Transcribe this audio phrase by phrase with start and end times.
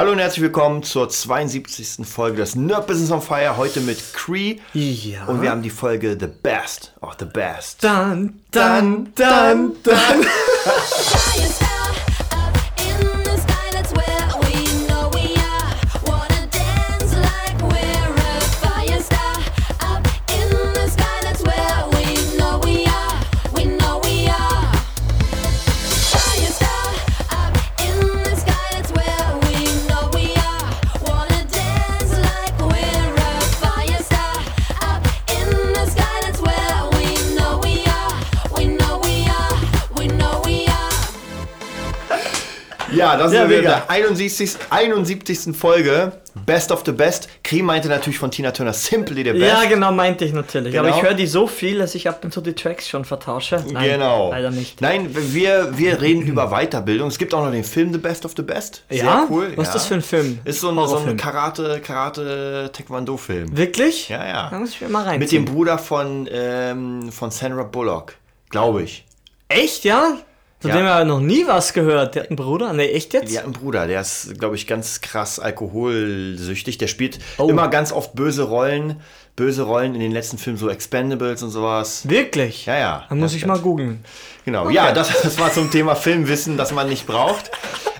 [0.00, 2.06] Hallo und herzlich willkommen zur 72.
[2.06, 3.58] Folge des Nerd Business on Fire.
[3.58, 4.56] Heute mit Cree.
[4.72, 5.26] Ja.
[5.26, 7.84] Und wir haben die Folge The Best of the Best.
[7.84, 10.26] Dann, dann, dann, dann.
[43.24, 43.62] Das Ja, ist mega.
[43.62, 44.56] der 71.
[44.70, 45.56] 71.
[45.56, 46.12] Folge.
[46.46, 47.28] Best of the Best.
[47.42, 49.44] Cree meinte natürlich von Tina Turner Simply the Best.
[49.44, 50.78] Ja, genau, meinte ich natürlich.
[50.78, 50.98] Aber Genau.
[50.98, 53.64] ich höre die so viel, dass ich ab und zu die Tracks schon vertausche.
[53.72, 54.30] Nein, genau.
[54.30, 54.80] Leider nicht.
[54.80, 57.08] Nein, wir, wir reden über Weiterbildung.
[57.08, 58.84] Es gibt auch noch den Film The Best of the Best.
[58.88, 59.26] Sehr Ja?
[59.28, 59.52] cool.
[59.56, 59.70] Was ja.
[59.70, 60.38] ist das für ein Film?
[60.44, 61.16] Ist so ein, so ein.
[61.16, 63.56] Karate, Karate Taekwondo-Film.
[63.56, 64.08] Wirklich?
[64.08, 64.48] Ja, ja.
[64.50, 65.18] Da muss ich mir mal rein.
[65.18, 68.14] Mit dem Bruder von, ähm, von Sandra Bullock.
[68.50, 69.04] Glaube ich.
[69.48, 70.16] Echt, ja?
[70.60, 70.76] Von Ja.
[70.76, 72.14] dem habe ich noch nie was gehört.
[72.14, 72.72] Der hat einen Bruder?
[72.74, 73.30] Ne, echt jetzt?
[73.32, 76.76] Die hat einen Bruder, der ist, glaube ich, ganz krass alkoholsüchtig.
[76.78, 77.48] Der spielt Oh.
[77.48, 79.00] immer ganz oft böse Rollen.
[79.36, 82.06] Böse Rollen in den letzten Filmen, so Expendables und sowas.
[82.08, 82.66] Wirklich?
[82.66, 83.04] Ja, ja.
[83.08, 84.04] Dann muss ich mal googeln.
[84.44, 87.50] Genau, ja, das, das war zum Thema Filmwissen, das man nicht braucht.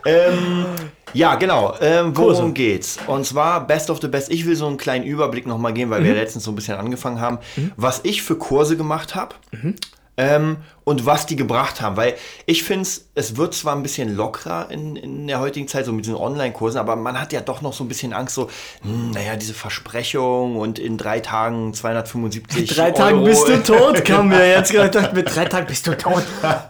[0.05, 0.67] Ähm,
[1.15, 1.75] ja, genau.
[1.81, 2.53] Ähm, worum Kurse.
[2.53, 2.99] geht's?
[3.07, 4.31] Und zwar Best of the Best.
[4.31, 7.21] Ich will so einen kleinen Überblick nochmal geben, weil wir letztens so ein bisschen angefangen
[7.21, 7.39] haben,
[7.77, 9.35] was ich für Kurse gemacht habe.
[10.21, 14.71] Ähm, und was die gebracht haben, weil ich finde es wird zwar ein bisschen lockerer
[14.71, 17.73] in, in der heutigen Zeit, so mit diesen Online-Kursen, aber man hat ja doch noch
[17.73, 18.51] so ein bisschen Angst, so,
[18.83, 23.27] hm, naja, diese Versprechung und in drei Tagen 275 Drei Tagen Euro.
[23.27, 26.25] bist du tot, kam mir jetzt gerade gedacht, mit drei Tagen bist du tot.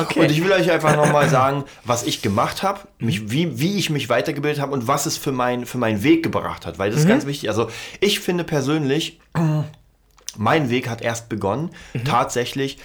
[0.00, 0.20] Okay.
[0.20, 3.90] Und ich will euch einfach nochmal sagen, was ich gemacht habe, mich, wie, wie ich
[3.90, 6.78] mich weitergebildet habe und was es für, mein, für meinen Weg gebracht hat.
[6.78, 7.48] Weil das ist ganz wichtig.
[7.48, 7.68] Also
[8.00, 9.18] ich finde persönlich,
[10.36, 11.70] mein Weg hat erst begonnen,
[12.04, 12.78] tatsächlich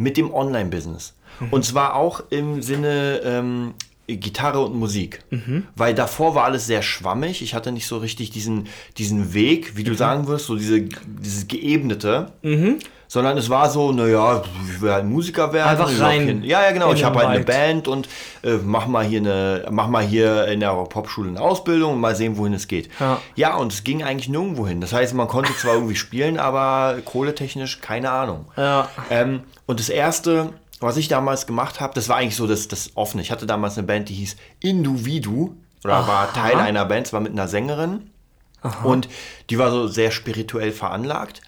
[0.00, 1.14] mit dem Online-Business.
[1.50, 3.74] Und zwar auch im Sinne ähm,
[4.16, 5.20] Gitarre und Musik.
[5.76, 7.42] Weil davor war alles sehr schwammig.
[7.42, 11.48] Ich hatte nicht so richtig diesen, diesen Weg, wie du sagen wirst, so diese, dieses
[11.48, 12.32] geebnete.
[13.08, 14.40] Sondern es war so, naja,
[14.72, 15.68] ich will halt Musiker werden.
[15.68, 16.92] Einfach rein Ja, ja, genau.
[16.92, 17.44] Ich habe halt eine.
[17.44, 18.08] Band und
[18.42, 22.14] äh, mach mal hier eine, mach mal hier in der Popschule eine Ausbildung und mal
[22.14, 22.88] sehen, wohin es geht.
[23.00, 23.20] Ja.
[23.34, 24.80] ja, und es ging eigentlich nirgendwo hin.
[24.80, 28.44] Das heißt, man konnte zwar irgendwie spielen, aber kohletechnisch keine Ahnung.
[28.56, 28.88] Ja.
[29.10, 32.90] Ähm, und das erste, was ich damals gemacht habe, das war eigentlich so das, das
[32.96, 33.22] offene.
[33.22, 35.54] Ich hatte damals eine Band, die hieß Induvidu
[35.84, 38.10] oder war Teil einer Band, es war mit einer Sängerin.
[38.82, 39.08] Und
[39.48, 41.40] die war so sehr spirituell veranlagt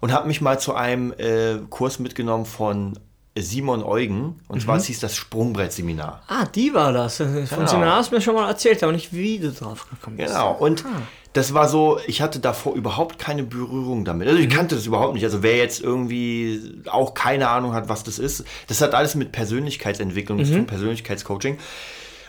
[0.00, 2.98] und habe mich mal zu einem äh, Kurs mitgenommen von
[3.38, 4.40] Simon Eugen.
[4.48, 6.22] Und zwar es hieß das Sprungbrettseminar.
[6.28, 7.16] Ah, die war das.
[7.18, 10.28] Von Seminar hast du mir schon mal erzählt, aber nicht wie du drauf gekommen bist.
[10.28, 10.52] Genau.
[10.52, 11.02] Und Ah.
[11.38, 14.26] Das war so, ich hatte davor überhaupt keine Berührung damit.
[14.26, 15.22] Also ich kannte das überhaupt nicht.
[15.22, 19.30] Also wer jetzt irgendwie auch keine Ahnung hat, was das ist, das hat alles mit
[19.30, 21.58] Persönlichkeitsentwicklung zu tun, Persönlichkeitscoaching.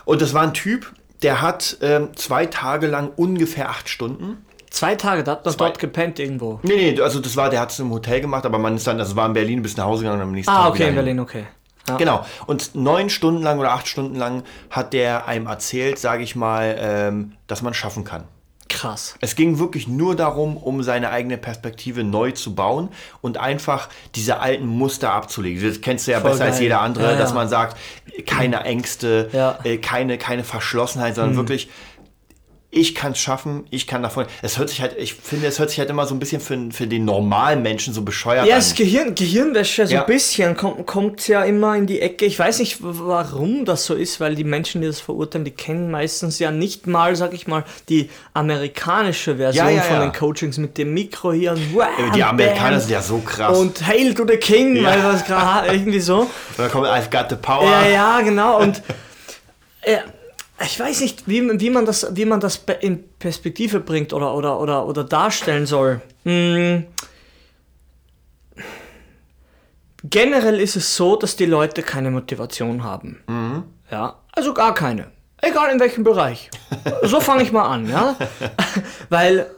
[0.05, 0.93] Und das war ein Typ,
[1.23, 4.45] der hat ähm, zwei Tage lang ungefähr acht Stunden.
[4.69, 6.59] Zwei Tage, da hat man dort gepennt irgendwo.
[6.61, 8.99] Nee, nee, also das war, der hat es im Hotel gemacht, aber man ist dann,
[8.99, 10.89] also war in Berlin, bis nach Hause gegangen und am nächsten Ah, Tag okay, wieder
[10.89, 10.95] in.
[10.95, 11.45] Berlin, okay.
[11.87, 11.97] Ja.
[11.97, 12.25] Genau.
[12.45, 16.75] Und neun Stunden lang oder acht Stunden lang hat der einem erzählt, sage ich mal,
[16.79, 18.25] ähm, dass man schaffen kann.
[18.69, 19.15] Krass.
[19.19, 22.89] Es ging wirklich nur darum, um seine eigene Perspektive neu zu bauen
[23.21, 25.67] und einfach diese alten Muster abzulegen.
[25.67, 26.63] Das kennst du ja Voll besser als geil.
[26.63, 27.35] jeder andere, Ja, dass ja.
[27.35, 27.77] man sagt,
[28.27, 29.57] keine Ängste, Ja.
[29.63, 31.69] äh, keine, keine Verschlossenheit, sondern wirklich,
[32.71, 34.25] ich kann es schaffen, ich kann davon.
[34.43, 36.69] Es hört sich halt, ich finde, es hört sich halt immer so ein bisschen für,
[36.71, 38.59] für den normalen Menschen so bescheuert Ja, an.
[38.59, 40.01] das Gehirn, Gehirnwäsche, so Ja.
[40.01, 42.25] ein bisschen, kommt, kommt ja immer in die Ecke.
[42.25, 45.89] Ich weiß nicht, warum das so ist, weil die Menschen, die das verurteilen, die kennen
[45.89, 50.01] meistens ja nicht mal, sag ich mal, die amerikanische Version Ja, ja, von ja.
[50.05, 52.79] den Coachings mit dem Mikro hier und wham, Die Amerikaner bam.
[52.81, 53.57] sind ja so krass.
[53.57, 54.89] Und Hail to the King, Ja.
[54.91, 56.19] weil was gerade irgendwie so.
[56.19, 57.63] Und dann kommt I've got the power.
[57.65, 58.59] Ja, ja, genau.
[58.59, 58.83] Und
[59.81, 59.97] äh,
[60.61, 64.59] ich weiß nicht, wie, wie, man das, wie man das in Perspektive bringt oder, oder,
[64.59, 66.01] oder, oder darstellen soll.
[66.23, 66.85] Hm.
[70.03, 73.19] Generell ist es so, dass die Leute keine Motivation haben.
[73.91, 75.11] Ja, also gar keine.
[75.41, 76.49] Egal in welchem Bereich.
[77.03, 78.15] So fange ich mal an, ja.
[79.09, 79.49] Weil,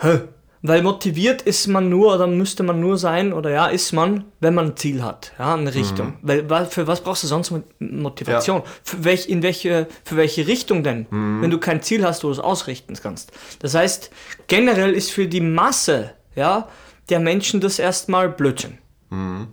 [0.00, 0.20] hä,
[0.62, 4.54] weil motiviert ist man nur oder müsste man nur sein oder ja, ist man, wenn
[4.54, 6.14] man ein Ziel hat, ja, eine Richtung.
[6.22, 8.62] Weil, weil für was brauchst du sonst Mo- Motivation?
[8.82, 11.06] Für, welch, in welche, für welche Richtung denn?
[11.10, 13.32] Wenn du kein Ziel hast, wo du es ausrichten kannst.
[13.60, 14.10] Das heißt,
[14.48, 16.68] generell ist für die Masse ja,
[17.08, 18.78] der Menschen das erstmal Blödsinn.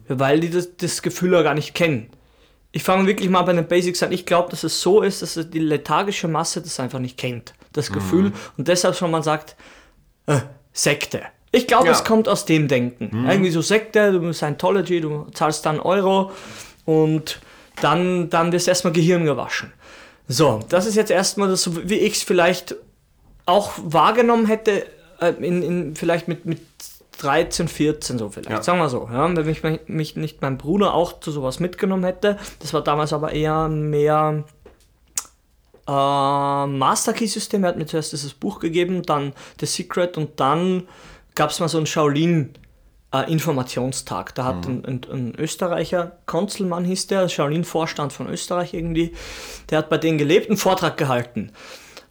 [0.08, 2.10] Weil die das, das Gefühl ja gar nicht kennen.
[2.72, 4.12] Ich fange wirklich mal bei den Basics an.
[4.12, 7.54] Ich glaube, dass es so ist, dass die lethargische Masse das einfach nicht kennt.
[7.72, 8.34] das Gefühl.
[8.58, 9.56] Und deshalb schon man sagt,
[10.28, 10.40] äh,
[10.75, 11.22] Sekte.
[11.51, 11.94] Ich glaube, Ja.
[11.94, 13.25] es kommt aus dem Denken.
[13.30, 16.31] Irgendwie so Sekte, du bist Scientology, du zahlst dann Euro
[16.86, 17.39] und
[17.81, 19.72] dann, dann wirst erstmal Gehirn gewaschen.
[20.27, 22.75] So, das ist jetzt erstmal das, so wie ich es vielleicht
[23.45, 24.86] auch wahrgenommen hätte,
[25.22, 26.60] äh, in, in, vielleicht mit, mit
[27.19, 28.62] 13, 14 so vielleicht, Ja.
[28.62, 29.07] sagen wir so.
[29.10, 33.13] Ja, wenn mich, mich nicht mein Bruder auch zu sowas mitgenommen hätte, das war damals
[33.13, 34.44] aber eher mehr
[35.88, 40.40] äh, Master Key System, er hat mir zuerst dieses Buch gegeben, dann The Secret und
[40.40, 40.88] dann
[41.36, 42.54] gab es mal so einen Shaolin
[43.14, 44.34] äh, Informationstag.
[44.36, 49.14] Da hat ein, ein, ein Österreicher, Konzelmann hieß der, Shaolin-Vorstand von Österreich irgendwie,
[49.70, 51.52] der hat bei denen gelebt, einen Vortrag gehalten.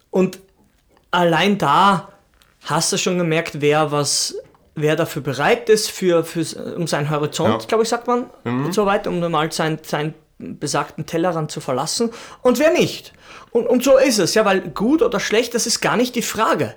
[0.09, 0.39] Und
[1.11, 2.09] allein da
[2.63, 4.35] hast du schon gemerkt, wer was,
[4.75, 7.67] wer dafür bereit ist, für, für, um seinen Horizont, Ja.
[7.67, 12.09] glaube ich, sagt man, und so weiter, um mal sein, seinen besagten Tellerrand zu verlassen
[12.41, 13.13] und wer nicht.
[13.51, 16.21] Und, und so ist es, ja, weil gut oder schlecht, das ist gar nicht die
[16.21, 16.75] Frage.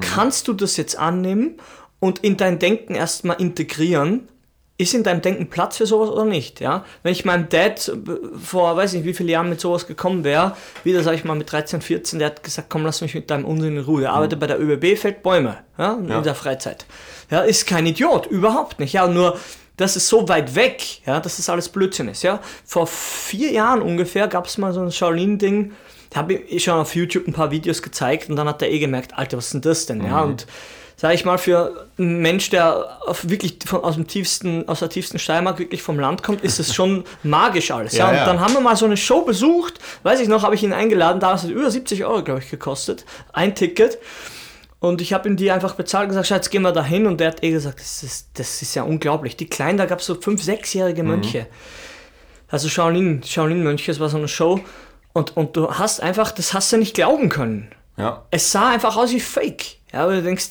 [0.00, 1.58] Kannst du das jetzt annehmen
[2.00, 4.28] und in dein Denken erstmal integrieren?
[4.76, 6.60] Ist in deinem Denken Platz für sowas oder nicht?
[6.60, 6.84] Ja?
[7.04, 7.94] Wenn ich meinem Dad äh,
[8.42, 11.52] vor, weiß nicht wie viele Jahren mit sowas gekommen wäre, wieder sag ich mal mit
[11.52, 14.04] 13, 14, der hat gesagt, komm, lass mich mit deinem Unsinn in Ruhe.
[14.04, 16.20] Er arbeitet bei der ÖBB, fällt Bäume ja, in Ja.
[16.22, 16.86] der Freizeit.
[17.30, 18.94] Ja, ist kein Idiot, überhaupt nicht.
[18.94, 19.38] Ja, nur
[19.76, 22.22] das ist so weit weg, ja, dass das alles Blödsinn ist.
[22.22, 22.40] Ja?
[22.64, 25.72] Vor vier Jahren ungefähr gab es mal so ein Shaolin-Ding,
[26.10, 28.78] da habe ich schon auf YouTube ein paar Videos gezeigt und dann hat er eh
[28.78, 30.04] gemerkt, Alter, was ist denn das denn?
[30.04, 30.46] Ja, und
[30.96, 35.18] sag ich mal, für einen Mensch, der wirklich von, aus, dem tiefsten, aus der tiefsten
[35.18, 37.94] Steiermark wirklich vom Land kommt, ist es schon magisch alles.
[37.94, 38.24] Ja, Ja, und ja.
[38.26, 41.18] dann haben wir mal so eine Show besucht, weiß ich noch, habe ich ihn eingeladen,
[41.18, 43.98] da hat es über 70 Euro, glaube ich, gekostet, ein Ticket.
[44.84, 47.06] Und ich habe ihm die einfach bezahlt und gesagt, Schatz, gehen wir da hin.
[47.06, 49.34] Und der hat eh gesagt, das ist, das ist ja unglaublich.
[49.34, 51.46] Die Kleinen, da gab es so fünf, sechsjährige Mönche.
[52.48, 54.60] Also Shaolin, Shaolin-Mönche, das war so eine Show.
[55.14, 57.72] Und, und du hast einfach, das hast du nicht glauben können.
[57.96, 58.26] Ja.
[58.30, 59.78] Es sah einfach aus wie Fake.
[59.90, 60.50] Ja, aber du denkst,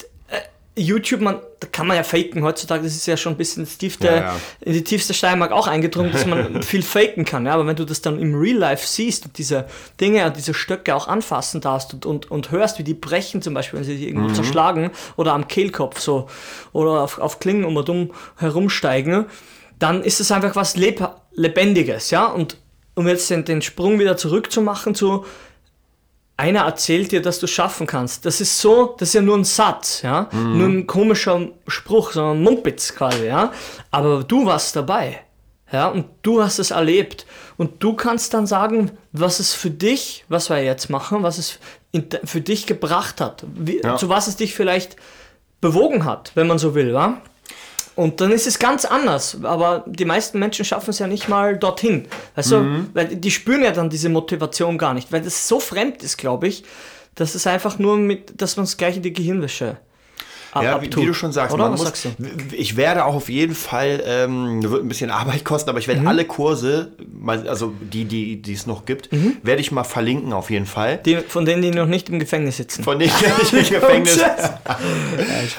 [0.75, 3.78] YouTube, man, da kann man ja faken heutzutage, das ist ja schon ein bisschen ins
[3.78, 4.36] tiefste, Ja, ja.
[4.62, 7.46] in die tiefste Steiermark auch eingedrungen, dass man viel faken kann.
[7.46, 9.68] Ja, aber wenn du das dann im Real Life siehst und diese
[10.02, 13.54] Dinge und diese Stöcke auch anfassen darfst und, und, und hörst, wie die brechen, zum
[13.54, 16.28] Beispiel, wenn sie sich irgendwo zerschlagen oder am Kehlkopf so
[16.72, 19.26] oder auf, auf Klingen um und um herumsteigen,
[19.78, 22.26] dann ist es einfach was Leb Lebendiges, ja.
[22.26, 22.58] Und
[22.96, 25.26] um jetzt den, den Sprung wieder zurückzumachen zu,
[26.38, 28.25] einer erzählt dir, dass du es schaffen kannst.
[28.25, 32.31] Das ist so, das ist ja nur ein Satz, ja, nur ein komischer Spruch, so
[32.31, 33.51] ein Mumpitz quasi, ja.
[33.91, 35.21] Aber du warst dabei,
[35.71, 37.25] ja, und du hast es erlebt
[37.57, 41.59] und du kannst dann sagen, was es für dich, was wir jetzt machen, was es
[42.25, 43.95] für dich gebracht hat, wie, Ja.
[43.97, 44.95] zu was es dich vielleicht
[45.62, 47.21] bewogen hat, wenn man so will, wa?
[47.95, 49.38] Und dann ist es ganz anders.
[49.44, 52.07] Aber die meisten Menschen schaffen es ja nicht mal dorthin.
[52.36, 56.01] Weißt du, weil die spüren ja dann diese Motivation gar nicht, weil das so fremd
[56.04, 56.63] ist, glaube ich,
[57.16, 59.78] dass es einfach nur mit, dass man es gleich in die Gehirnwäsche
[60.62, 61.64] Ja, wie, wie du schon sagst, Oder?
[61.64, 62.08] man muss, sagst
[62.52, 65.94] ich werde auch auf jeden Fall, ähm, wird ein bisschen Arbeit kosten, aber ich Mhm.
[65.96, 66.92] werde alle Kurse,
[67.48, 69.38] also die, die, die es noch gibt, Mhm.
[69.44, 70.98] werde ich mal verlinken auf jeden Fall.
[71.06, 72.84] Die, von denen, die noch nicht im Gefängnis sitzen.
[72.84, 73.12] Von denen
[73.42, 74.18] ich im Gefängnis.
[74.18, 74.60] Ja,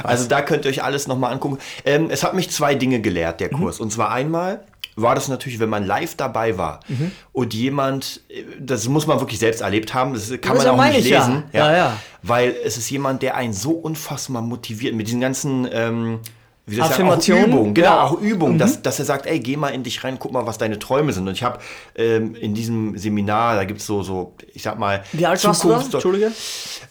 [0.03, 1.59] Also da könnt ihr euch alles nochmal angucken.
[1.85, 3.39] Ähm, es hat mich zwei Dinge gelehrt, Mhm.
[3.39, 3.81] der Kurs.
[3.81, 4.61] Und zwar einmal
[4.97, 7.11] war das natürlich, wenn man live dabei war Mhm.
[7.33, 8.21] und jemand,
[8.61, 11.19] das muss man wirklich selbst erlebt haben, das kann Das man auch nicht ich ja.
[11.27, 11.43] lesen.
[11.53, 11.97] Ja, ja.
[12.23, 16.21] Weil es ist jemand, der einen so unfassbar motiviert mit diesen ganzen ähm,
[16.67, 17.29] wie soll ich sagen, auch?
[17.47, 17.91] Übungen, genau.
[17.91, 17.99] Mhm.
[17.99, 20.57] auch Übungen, dass, dass er sagt, ey, geh mal in dich rein, guck mal, was
[20.57, 21.29] deine Träume sind.
[21.29, 21.59] Und ich habe
[21.95, 25.63] ähm, in diesem Seminar, da gibt es so, so, ich sag mal, Wie alt warst
[25.63, 25.81] du da?
[25.83, 26.33] Entschuldige?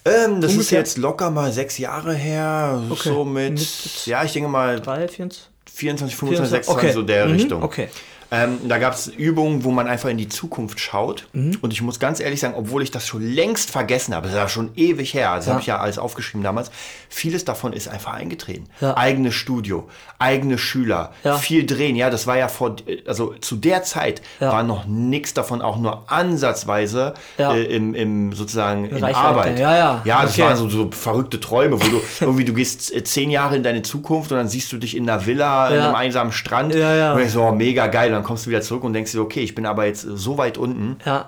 [0.05, 0.77] ähm, das ist Ungefähr?
[0.77, 3.09] jetzt locker mal sechs Jahre her, Okay.
[3.09, 5.29] so mit, Mit- ja, ich denke mal Drei, vier,
[5.73, 6.93] 24, 25, 24, 26, okay.
[6.93, 7.63] so der Mhm, Richtung.
[7.63, 7.89] okay.
[8.33, 11.27] Ähm, da gab es Übungen, wo man einfach in die Zukunft schaut.
[11.33, 11.57] Mhm.
[11.61, 14.39] Und ich muss ganz ehrlich sagen, obwohl ich das schon längst vergessen habe, das ist
[14.41, 15.51] ja schon ewig her, das Ja.
[15.51, 16.71] habe ich ja alles aufgeschrieben damals,
[17.09, 18.65] vieles davon ist einfach eingetreten.
[18.81, 18.97] Ja.
[18.97, 19.87] Eigenes Studio,
[20.19, 21.37] eigene Schüler, Ja.
[21.37, 21.95] viel drehen.
[21.95, 22.75] Ja, das war ja vor,
[23.05, 28.85] also zu der Zeit war noch nichts davon auch nur ansatzweise äh, im, im sozusagen
[28.85, 29.59] in Reichweite, Arbeit.
[29.59, 30.01] ja, ja.
[30.05, 30.43] Ja, das Okay.
[30.43, 33.81] waren so, so verrückte Träume, wo du irgendwie, du gehst äh, zehn Jahre in deine
[33.81, 36.73] Zukunft und dann siehst du dich in einer Villa, in einem einsamen Strand.
[36.75, 37.13] Ja, ja.
[37.13, 38.13] Und ich so, oh, mega geil.
[38.13, 40.37] Und dann kommst du wieder zurück und denkst dir, okay, ich bin aber jetzt so
[40.37, 40.97] weit unten.
[41.05, 41.27] Ja.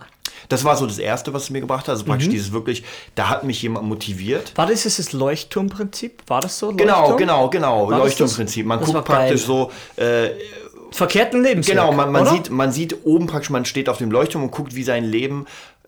[0.49, 1.89] Das war so das Erste, was es mir gebracht hat.
[1.89, 2.07] Also Mhm.
[2.09, 2.83] praktisch dieses wirklich,
[3.15, 4.51] da hat mich jemand motiviert.
[4.55, 6.23] War das jetzt das Leuchtturmprinzip?
[6.27, 6.71] War das so?
[6.73, 7.17] Genau, Leuchtturm?
[7.17, 7.89] genau, genau.
[7.91, 8.65] Das Leuchtturmprinzip.
[8.65, 9.69] Man guckt praktisch geil.
[9.97, 10.29] so, äh,
[10.91, 11.75] Verkehrten Lebensweg.
[11.75, 14.75] genau, man, man, sieht, man sieht oben praktisch, man steht auf dem Leuchtturm und guckt,
[14.75, 15.45] wie sein Leben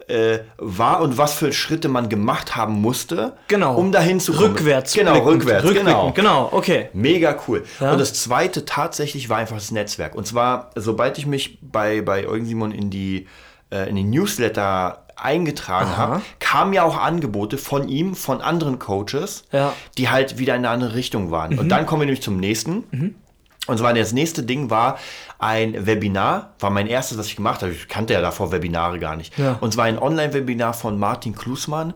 [0.07, 3.75] äh, war und was für Schritte man gemacht haben musste, Genau.
[3.75, 4.51] um dahin zu kommen.
[4.55, 4.93] Rückwärts.
[4.93, 6.11] Genau, blickend, rückwärts, rückblickend, genau.
[6.13, 6.89] Genau, okay.
[6.93, 7.63] Mega cool.
[7.79, 7.91] Ja.
[7.91, 10.15] Und das zweite tatsächlich war einfach das Netzwerk.
[10.15, 13.27] Und zwar, sobald ich mich bei, bei Eugen Simon in die
[13.69, 19.43] äh, in den Newsletter eingetragen habe, kamen ja auch Angebote von ihm, von anderen Coaches,
[19.51, 19.73] Ja.
[19.97, 21.57] die halt wieder in eine andere Richtung waren.
[21.57, 23.15] Und dann kommen wir nämlich zum nächsten.
[23.67, 24.97] Und zwar das nächste Ding war
[25.39, 27.73] ein Webinar, war mein erstes, was ich gemacht habe.
[27.73, 29.37] Ich kannte ja davor Webinare gar nicht.
[29.37, 29.57] Ja.
[29.61, 31.93] Und zwar ein Online-Webinar von Martin Klusmann,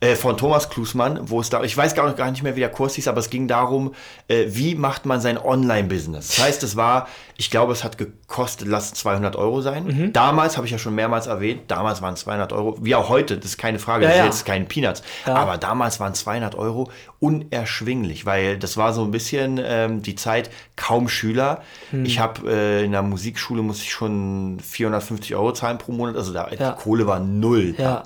[0.00, 2.70] äh, von Thomas Klusmann, wo es da, ich weiß gar, gar nicht mehr, wie der
[2.70, 3.92] Kurs hieß, aber es ging darum,
[4.28, 6.28] äh, wie macht man sein Online-Business.
[6.36, 9.84] Das heißt, es war, ich glaube, es hat gekostet, lass 200 Euro sein.
[9.84, 10.12] Mhm.
[10.14, 13.36] Damals, habe ich ja schon mehrmals erwähnt, damals waren es 200 Euro, wie auch heute,
[13.36, 14.24] das ist keine Frage, Ja, das ja.
[14.24, 15.02] ist jetzt kein Peanuts.
[15.26, 20.50] Aber damals waren 200 Euro unerschwinglich, weil das war so ein bisschen ähm, die Zeit,
[20.76, 21.62] kaum Schüler.
[21.90, 22.04] Hm.
[22.04, 26.32] Ich habe äh, in der Musikschule musste ich schon 450 Euro zahlen pro Monat, also
[26.32, 26.72] da, Ja.
[26.72, 27.74] die Kohle war null.
[27.78, 28.02] Ja.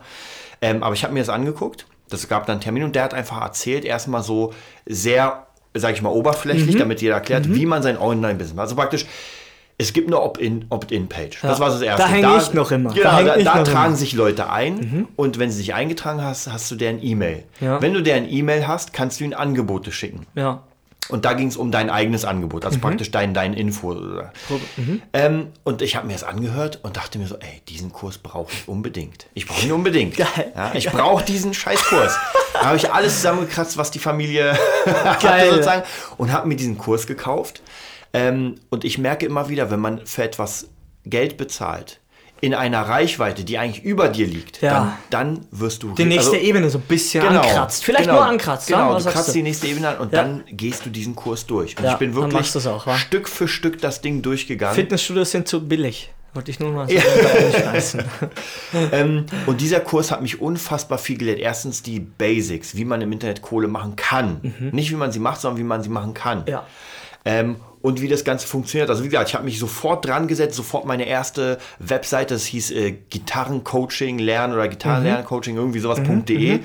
[0.64, 1.86] Ähm, aber ich habe mir das angeguckt.
[2.08, 4.52] Das gab dann einen Termin und der hat einfach erzählt, erstmal so
[4.86, 6.16] sehr, sage ich mal, Mhm.
[6.16, 8.64] oberflächlich, damit jeder erklärt, wie man sein Online-Business macht.
[8.64, 9.06] Also praktisch,
[9.78, 11.38] es gibt eine Opt-in- Opt-in-Page.
[11.42, 12.02] Das war das Erste.
[12.02, 12.90] Da hänge ich noch immer.
[12.94, 13.96] Da Genau, da, da noch tragen immer.
[13.96, 17.42] sich Leute ein und wenn sie sich eingetragen hast, hast du deren E-Mail.
[17.60, 17.82] Ja.
[17.82, 20.26] Wenn du deren E-Mail hast, kannst du ihnen Angebote schicken.
[20.36, 20.62] Ja.
[21.10, 22.66] Und da ging es um dein eigenes Angebot, Mhm.
[22.68, 23.92] also praktisch dein, dein Info.
[23.92, 24.32] Oder.
[25.12, 28.52] Ähm, und ich habe mir das angehört und dachte mir so, ey, diesen Kurs brauche
[28.52, 29.26] ich unbedingt.
[29.34, 30.16] Ich brauche ihn unbedingt.
[30.16, 30.52] Geil.
[30.54, 32.16] Ja, ich brauche diesen Scheißkurs.
[32.54, 34.56] da habe ich alles zusammengekratzt, was die Familie
[34.86, 35.82] hatte sozusagen
[36.16, 37.62] und habe mir diesen Kurs gekauft.
[38.12, 40.68] Ähm, und ich merke immer wieder, wenn man für etwas
[41.04, 42.00] Geld bezahlt,
[42.40, 44.98] in einer Reichweite, die eigentlich über dir liegt, Ja.
[45.10, 45.94] dann, dann wirst du...
[45.94, 47.84] Die nächste also- Ebene so ein bisschen ankratzt.
[47.84, 48.66] Vielleicht genau, nur ankratzt.
[48.66, 50.22] Genau, Was du sagst kratzt die nächste Ebene an und Ja.
[50.24, 51.76] dann gehst du diesen Kurs durch.
[51.78, 52.96] Und Ja, ich bin dann wirklich auch?
[52.98, 54.74] Stück für Stück das Ding durchgegangen.
[54.74, 56.12] Fitnessstudios sind zu billig.
[56.34, 57.98] Wollte ich nur mal so.
[58.92, 61.38] Ähm, und dieser Kurs hat mich unfassbar viel gelehrt.
[61.38, 64.52] Erstens die Basics, wie man im Internet Kohle machen kann.
[64.72, 66.40] Nicht wie man sie macht, sondern wie man sie machen kann.
[66.40, 66.48] Mhm.
[66.48, 66.66] Ja.
[67.24, 68.88] Ähm, und wie das Ganze funktioniert.
[68.88, 72.70] Also wie gesagt, ich habe mich sofort dran gesetzt, sofort meine erste Webseite, das hieß
[72.70, 76.60] äh, Gitarrencoaching lernen oder Gitarrenlerncoaching, irgendwie sowas.de.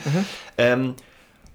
[0.57, 0.95] Ähm,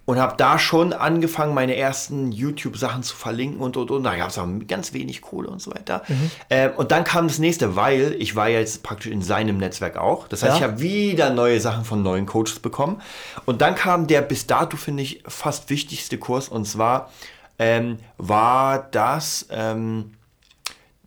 [0.04, 4.04] und habe da schon angefangen, meine ersten YouTube-Sachen zu verlinken und und und.
[4.04, 6.02] Da gab es auch ganz wenig Kohle und so weiter.
[6.50, 9.96] Ähm, und dann kam das nächste, weil ich war ja jetzt praktisch in seinem Netzwerk
[9.96, 10.28] auch.
[10.28, 10.56] Das heißt, Ja.
[10.58, 13.00] ich habe wieder neue Sachen von neuen Coaches bekommen.
[13.46, 16.50] Und dann kam der bis dato, finde ich, fast wichtigste Kurs.
[16.50, 17.08] Und zwar
[17.58, 20.14] ähm, war das ähm,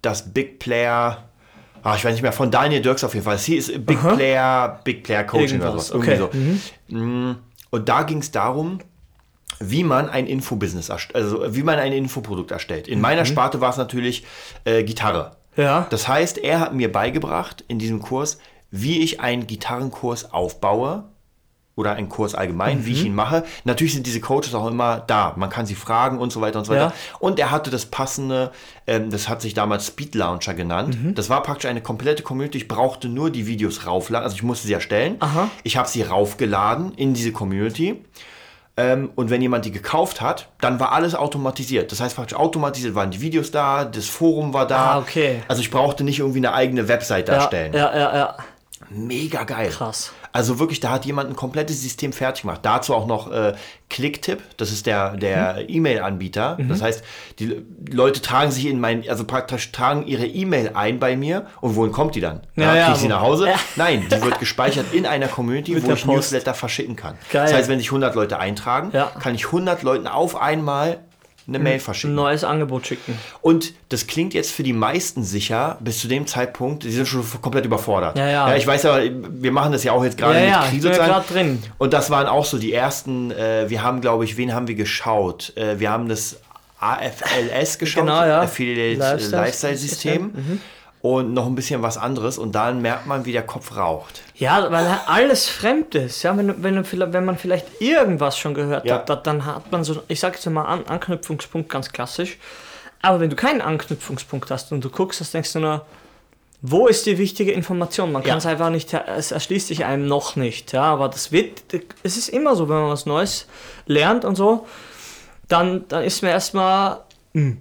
[0.02, 1.24] das Big Player.
[1.84, 3.38] Ah, ich weiß nicht mehr, von Daniel Dirks auf jeden Fall.
[3.38, 6.08] Sie ist Big Player, Big Player Coaching oder Irgendwas, sowas.
[6.08, 6.60] Irgendwie okay.
[6.90, 6.96] so.
[6.96, 7.36] Mm,
[7.70, 8.80] Und da ging es darum,
[9.60, 12.88] wie man ein Infobusiness, also wie man ein Infoprodukt erstellt.
[12.88, 14.26] In meiner Sparte war es natürlich
[14.66, 15.38] äh, Gitarre.
[15.56, 15.88] Ja.
[15.90, 18.38] Das heißt, er hat mir beigebracht in diesem Kurs,
[18.70, 21.06] wie ich einen Gitarrenkurs aufbaue
[21.78, 23.44] oder einen Kurs allgemein, wie ich ihn mache.
[23.64, 25.34] Natürlich sind diese Coaches auch immer da.
[25.38, 26.88] Man kann sie fragen und so weiter und so weiter.
[26.88, 26.94] Ja.
[27.20, 28.52] Und er hatte das passende,
[28.88, 30.98] ähm, das hat sich damals Speed Launcher genannt.
[31.16, 32.58] Das war praktisch eine komplette Community.
[32.58, 34.24] Ich brauchte nur die Videos raufladen.
[34.26, 35.18] Also ich musste sie erstellen.
[35.20, 35.50] Aha.
[35.64, 38.04] Ich habe sie raufgeladen in diese Community.
[38.76, 41.92] Ähm, und wenn jemand die gekauft hat, dann war alles automatisiert.
[41.92, 44.94] Das heißt praktisch automatisiert waren die Videos da, das Forum war da.
[44.94, 45.42] Ah, okay.
[45.48, 47.74] Also ich brauchte nicht irgendwie eine eigene Website Ja, erstellen.
[47.74, 48.38] ja, ja, ja.
[48.90, 49.70] Mega geil.
[49.70, 50.14] Krass.
[50.38, 52.60] Also wirklich, da hat jemand ein komplettes System fertig gemacht.
[52.62, 53.54] Dazu auch noch äh,
[53.90, 55.66] Clicktip, das ist der, der Mhm.
[55.68, 56.58] E-Mail-Anbieter.
[56.70, 57.04] Das heißt,
[57.40, 61.76] die Leute tragen sich in mein, also praktisch tragen ihre E-Mail ein bei mir und
[61.76, 62.42] wohin kommt die dann?
[62.56, 63.48] Ja, ja, krieg ich sie nach Hause?
[63.48, 63.56] Ja.
[63.78, 66.16] Nein, die wird gespeichert in einer Community, Mit wo ich Post.
[66.16, 67.16] Newsletter verschicken kann.
[67.32, 67.46] Geil.
[67.46, 69.12] Das heißt, wenn sich 100 Leute eintragen, Ja.
[69.20, 71.00] kann ich 100 Leuten auf einmal
[71.48, 72.16] eine Mail Ein verschicken.
[72.16, 73.18] neues Angebot schicken.
[73.42, 77.24] Und das klingt jetzt für die meisten sicher, bis zu dem Zeitpunkt, die sind schon
[77.42, 78.18] komplett überfordert.
[78.18, 78.56] Ja, ja.
[78.56, 80.90] ich weiß ja, wir machen das ja auch jetzt gerade Ja, mit ja, Krise.
[80.92, 81.64] ja grad drin.
[81.78, 84.76] Und das waren auch so die ersten, äh, wir haben, glaube ich, wen haben wir
[84.76, 85.54] geschaut?
[85.56, 86.38] Äh, wir haben das
[86.80, 88.42] AFLS geschaut, Genau, ja.
[88.42, 90.32] Affiliate Lifestyle- Lifestyle System.
[91.16, 92.38] Und noch ein bisschen was anderes.
[92.38, 94.22] Und dann merkt man, wie der Kopf raucht.
[94.36, 96.24] Ja, weil alles fremd ist.
[96.24, 98.96] Ja, wenn, wenn, wenn man vielleicht irgendwas schon gehört Ja.
[98.96, 102.38] hat, da- dann hat man so, ich sage jetzt mal An Anknüpfungspunkt, ganz klassisch.
[103.02, 105.86] Aber wenn du keinen Anknüpfungspunkt hast und du guckst, das denkst du nur,
[106.62, 108.12] wo ist die wichtige Information?
[108.12, 108.30] Man Ja.
[108.30, 110.74] kann es einfach nicht, es erschließt sich einem noch nicht.
[110.74, 111.62] Ja, aber das wird,
[112.04, 113.46] es ist immer so, wenn man was Neues
[113.86, 114.66] lernt und so,
[115.48, 117.02] dann, dann ist mir erstmal
[117.34, 117.58] hm,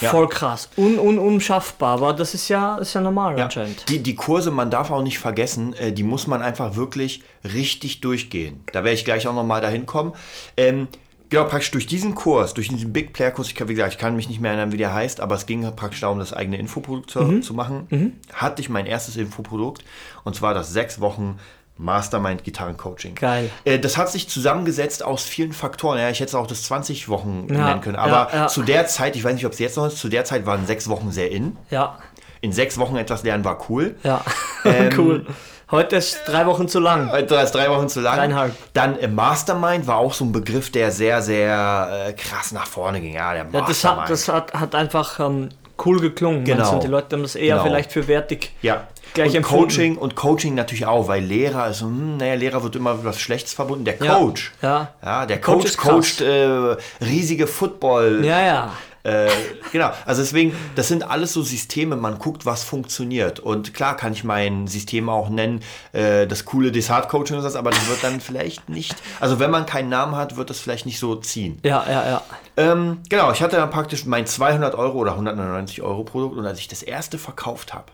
[0.00, 0.10] Ja.
[0.10, 1.94] voll krass, un, un, unschaffbar.
[1.94, 3.88] Aber das ist ja, ist ja normal Ja, anscheinend.
[3.88, 8.00] die, die Kurse, man darf auch nicht vergessen, äh, die muss man einfach wirklich richtig
[8.00, 8.62] durchgehen.
[8.72, 10.12] Da werde ich gleich auch nochmal dahin kommen.
[10.56, 10.86] Ähm,
[11.28, 13.98] genau, praktisch durch diesen Kurs, durch diesen Big Player Kurs, ich kann, wie gesagt, ich
[13.98, 16.56] kann mich nicht mehr erinnern, wie der heißt, aber es ging praktisch darum, das eigene
[16.56, 18.16] Infoprodukt zu, zu machen.
[18.32, 19.84] Hatte ich mein erstes Infoprodukt
[20.24, 21.38] und zwar das sechs Wochen
[21.80, 23.14] Mastermind Gitarrencoaching.
[23.14, 23.50] Geil.
[23.64, 25.98] Äh, das hat sich zusammengesetzt aus vielen Faktoren.
[25.98, 27.96] Ja, ich hätte es auch das 20 Wochen Ja, nennen können.
[27.96, 30.24] Aber ja, zu der Zeit, ich weiß nicht, ob es jetzt noch ist, zu der
[30.24, 31.56] Zeit waren sechs Wochen sehr in.
[31.70, 31.98] Ja,
[32.42, 33.96] In sechs Wochen etwas lernen war cool.
[34.02, 34.22] ja,
[34.64, 35.26] Ähm, cool.
[35.70, 37.12] Heute ist drei Wochen zu lang.
[37.12, 38.16] Heute ist drei Wochen zu lang.
[38.16, 38.52] Dreieinhalb.
[38.72, 43.00] Dann äh, Mastermind war auch so ein Begriff, der sehr, sehr äh, krass nach vorne
[43.00, 43.14] ging.
[43.14, 44.00] Ja, der Ja, das Mastermind.
[44.02, 45.48] hat, das hat, hat einfach ähm,
[45.86, 46.44] cool geklungen.
[46.44, 46.58] Genau.
[46.58, 46.72] Meinst?
[46.74, 47.66] Und die Leute haben das eher Genau.
[47.68, 48.52] vielleicht für wertig.
[48.62, 48.88] Ja.
[49.14, 49.42] Gleich und.
[49.42, 53.04] Coaching und Coaching natürlich auch, weil Lehrer ist, so, hm, naja, Lehrer wird immer mit
[53.04, 53.84] was Schlechtes verbunden.
[53.84, 54.14] Der Ja.
[54.14, 54.52] Coach.
[54.62, 54.94] Ja.
[55.02, 58.24] Ja, der Coach Coach, coacht äh, riesige Football.
[58.24, 58.72] Ja, ja.
[59.02, 59.30] Äh,
[59.72, 63.40] genau, also deswegen, das sind alles so Systeme, man guckt, was funktioniert.
[63.40, 65.62] Und klar kann ich mein System auch nennen,
[65.92, 69.64] äh, das coole Desart-Coaching oder was, aber das wird dann vielleicht nicht, also wenn man
[69.64, 71.58] keinen Namen hat, wird das vielleicht nicht so ziehen.
[71.64, 72.22] Ja, ja, ja.
[72.58, 76.58] Ähm, genau, ich hatte dann praktisch mein 200 Euro oder 199 Euro Produkt und als
[76.58, 77.86] ich das erste verkauft habe,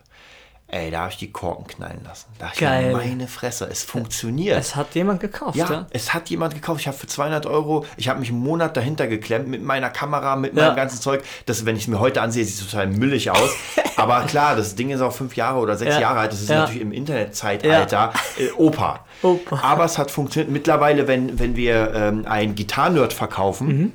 [0.68, 2.26] ey, da habe ich die Korken knallen lassen.
[2.38, 2.90] Da Geil.
[2.90, 4.58] ich, meine Fresse, es funktioniert.
[4.58, 5.86] Es hat jemand gekauft, Ja, ja?
[5.90, 6.80] es hat jemand gekauft.
[6.80, 10.36] Ich habe für 200 Euro, ich habe mich einen Monat dahinter geklemmt mit meiner Kamera,
[10.36, 10.66] mit Ja.
[10.66, 11.22] meinem ganzen Zeug.
[11.46, 13.50] Das, wenn ich es mir heute ansehe, sieht es total müllig aus.
[13.96, 16.00] Aber klar, das Ding ist auch fünf Jahre oder sechs Ja.
[16.00, 16.32] Jahre alt.
[16.32, 19.04] Das ist natürlich im Internetzeitalter äh, Opa.
[19.22, 19.60] Opa.
[19.62, 20.50] Aber es hat funktioniert.
[20.52, 23.92] Mittlerweile, wenn, wenn wir ähm, einen Gitarrenerd verkaufen, Mhm.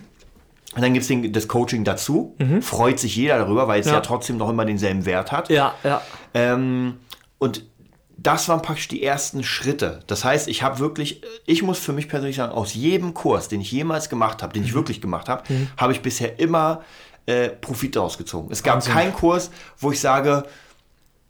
[0.76, 2.36] Und dann gibt es das Coaching dazu.
[2.62, 3.94] Freut sich jeder darüber, weil es ja.
[3.94, 4.00] Ja.
[4.02, 5.50] trotzdem noch immer denselben Wert hat.
[5.50, 6.02] Ja, ja.
[6.34, 6.98] Ähm,
[7.40, 7.66] und
[8.18, 10.02] das waren praktisch die ersten Schritte.
[10.08, 13.62] Das heißt, ich habe wirklich, ich muss für mich persönlich sagen, aus jedem Kurs, den
[13.62, 14.68] ich jemals gemacht habe, den Mhm.
[14.70, 15.44] ich wirklich gemacht habe,
[15.78, 16.84] habe ich bisher immer
[17.26, 18.50] äh, Profit daraus gezogen.
[18.52, 20.44] Es gab keinen Kurs, wo ich sage,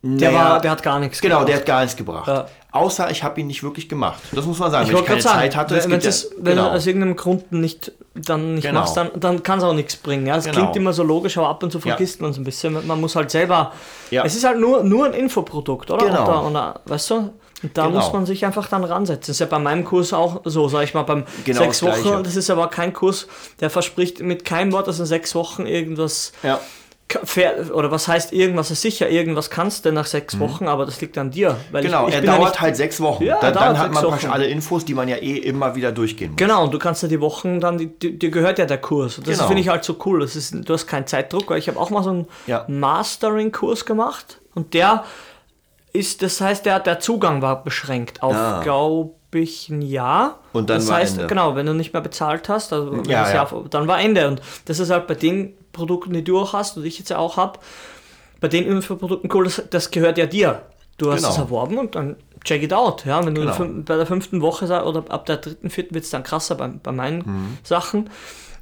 [0.04, 1.50] Der, naja, war, der hat gar nichts Genau, gebracht.
[1.50, 2.28] der hat gar nichts gebracht.
[2.28, 2.48] Ja.
[2.72, 4.20] Außer ich habe ihn nicht wirklich gemacht.
[4.32, 4.88] Das muss man sagen.
[4.88, 6.70] Ich wenn ich keine sagen, Zeit hatte, wenn, es, ja- wenn genau.
[6.70, 8.80] du aus irgendeinem Grund nicht, dann nicht Genau.
[8.80, 10.26] machst, dann, dann kann es auch nichts bringen.
[10.26, 10.38] Ja?
[10.38, 10.58] Es Genau.
[10.58, 11.84] klingt immer so logisch, aber ab und zu Ja.
[11.96, 12.86] vergisst man es ein bisschen.
[12.88, 13.74] Man muss halt selber.
[14.10, 14.24] Ja.
[14.26, 16.06] Es ist halt nur, nur ein Infoprodukt, oder?
[16.08, 16.22] Genau.
[16.22, 17.16] Und da, und da, weißt du?
[17.64, 18.00] Und da Genau.
[18.00, 19.22] muss man sich einfach dann ransetzen.
[19.28, 22.04] Das ist ja bei meinem Kurs auch so, sag ich mal, beim Genau sechs das.
[22.04, 22.24] Wochen.
[22.24, 23.28] Das ist aber kein Kurs,
[23.60, 26.32] der verspricht mit keinem Wort, dass in sechs Wochen irgendwas.
[26.42, 26.60] ja.
[27.74, 31.18] Oder was heißt irgendwas ist sicher, irgendwas kannst du nach sechs Wochen, aber das liegt
[31.18, 31.58] an dir.
[31.72, 31.88] Weil Mhm.
[31.88, 33.24] Genau, ich, ich er bin ja dauert nicht- halt sechs Wochen.
[33.24, 35.92] Ja, dann, dauert dann hat man praktisch alle Infos, die man ja eh immer wieder
[35.92, 36.38] durchgehen muss.
[36.38, 39.18] Genau, und du kannst ja die Wochen dann, dir gehört ja der Kurs.
[39.18, 39.48] Und das Genau.
[39.48, 40.20] finde ich halt so cool.
[40.22, 42.66] Das ist, du hast keinen Zeitdruck, weil ich habe auch mal so einen Ja.
[42.68, 45.04] Mastering-Kurs gemacht und der
[45.94, 48.62] ist, das heißt, der, der Zugang war beschränkt auf, Ah.
[48.64, 50.40] glaube ich, ein Jahr.
[50.54, 51.28] Und dann das war heißt, Ende.
[51.28, 53.34] genau, wenn du nicht mehr bezahlt hast, also Ja, ja.
[53.34, 54.28] Jahr- dann war Ende.
[54.28, 57.18] Und das ist halt bei den Produkten, die du auch hast und ich jetzt ja
[57.18, 57.60] auch habe,
[58.40, 60.64] bei den Infoprodukten cool, das, das gehört ja dir.
[60.98, 61.32] Du hast Genau.
[61.32, 63.06] es erworben und dann check it out.
[63.06, 63.54] Ja, wenn du Genau.
[63.54, 66.68] fün- bei der fünften Woche oder ab der dritten, vierten wird es dann krasser bei,
[66.68, 67.58] bei meinen Mhm.
[67.64, 68.10] Sachen.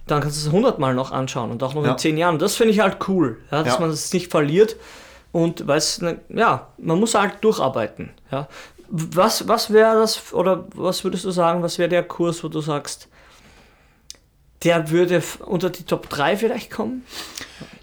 [0.07, 1.91] Dann kannst du es hundertmal noch anschauen und auch noch Ja.
[1.91, 2.39] in zehn Jahren.
[2.39, 3.79] Das finde ich halt cool, ja, dass Ja.
[3.79, 4.75] man es nicht verliert
[5.31, 8.11] und weiß, ne, ja, man muss halt durcharbeiten.
[8.31, 8.47] Ja.
[8.91, 12.59] Was, was wäre das, oder was würdest du sagen, was wäre der Kurs, wo du
[12.61, 13.07] sagst,
[14.63, 17.03] der würde unter die Top 3 vielleicht kommen?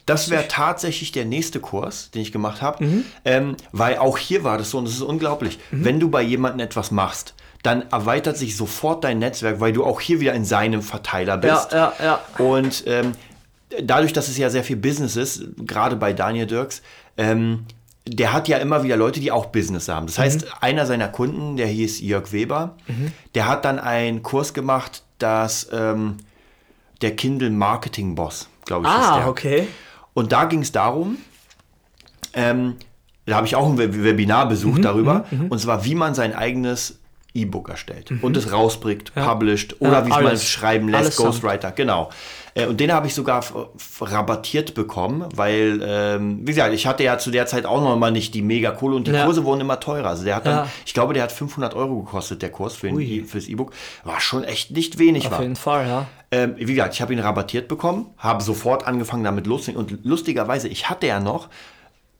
[0.05, 3.05] Das wäre tatsächlich der nächste Kurs, den ich gemacht habe, Mhm.
[3.25, 6.61] ähm, weil auch hier war das so, und das ist unglaublich, wenn du bei jemandem
[6.67, 10.83] etwas machst, dann erweitert sich sofort dein Netzwerk, weil du auch hier wieder in seinem
[10.83, 11.73] Verteiler bist.
[11.73, 12.45] Ja, ja, ja.
[12.45, 13.13] Und ähm,
[13.83, 16.83] dadurch, dass es ja sehr viel Business ist, gerade bei Daniel Dirks,
[17.17, 17.65] ähm,
[18.09, 20.07] der hat ja immer wieder Leute, die auch Business haben.
[20.07, 22.77] Das heißt, einer seiner Kunden, der hieß Jörg Weber,
[23.35, 26.19] der hat dann einen Kurs gemacht, dass ähm,
[27.03, 29.29] der Kindle Marketing Boss, glaube ich, ist Ah, der.
[29.29, 29.69] okay.
[30.15, 31.17] Und da ging es darum,
[32.33, 32.77] ähm,
[33.27, 36.35] da habe ich auch ein Web- Webinar Mhm, besucht darüber, und zwar, wie man sein
[36.35, 36.99] eigenes
[37.35, 40.09] E-Book erstellt und es rausbringt, published oder Mhm.
[40.11, 41.17] Ja, wie man es schreiben lässt.
[41.19, 42.11] Ghostwriter, genau.
[42.57, 43.45] Äh, und den habe ich sogar
[44.01, 48.11] rabattiert bekommen, weil, ähm, wie gesagt, ich hatte ja zu der Zeit auch noch mal
[48.11, 49.25] nicht die mega Kohle und die Ja.
[49.25, 50.09] Kurse wurden immer teurer.
[50.09, 50.69] Also der hat dann, Ja.
[50.85, 53.05] ich glaube, der hat 500 Euro gekostet, der Kurs für, Ui.
[53.05, 53.73] E- fürs E-Book.
[54.05, 55.27] War schon echt nicht wenig.
[55.27, 55.43] Auf war.
[55.43, 56.07] jeden Fall, ja.
[56.33, 60.67] Ähm, wie gesagt, ich habe ihn rabattiert bekommen, habe sofort angefangen damit loslegen und lustigerweise,
[60.67, 61.49] ich hatte ja noch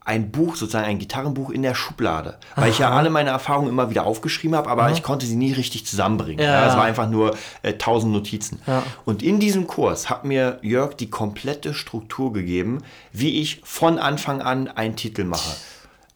[0.07, 3.91] ein Buch, sozusagen ein Gitarrenbuch in der Schublade, weil ich ja alle meine Erfahrungen immer
[3.91, 6.39] wieder aufgeschrieben habe, aber ich konnte sie nie richtig zusammenbringen.
[6.39, 6.53] Ja.
[6.53, 6.69] Ja.
[6.69, 8.63] es war einfach nur äh, tausend Notizen.
[8.69, 8.85] Ja.
[9.05, 14.43] Und in diesem Kurs hat mir Jörg die komplette Struktur gegeben, wie ich von Anfang
[14.43, 15.57] an einen Titel mache,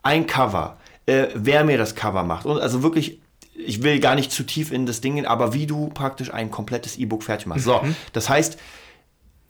[0.05, 0.76] ein Cover,
[1.07, 3.18] äh, wer mir das Cover macht und also wirklich
[3.53, 6.50] ich will gar nicht zu tief in das Ding gehen, aber wie du praktisch ein
[6.50, 7.64] komplettes E-Book fertig machst.
[7.64, 8.57] So, das heißt,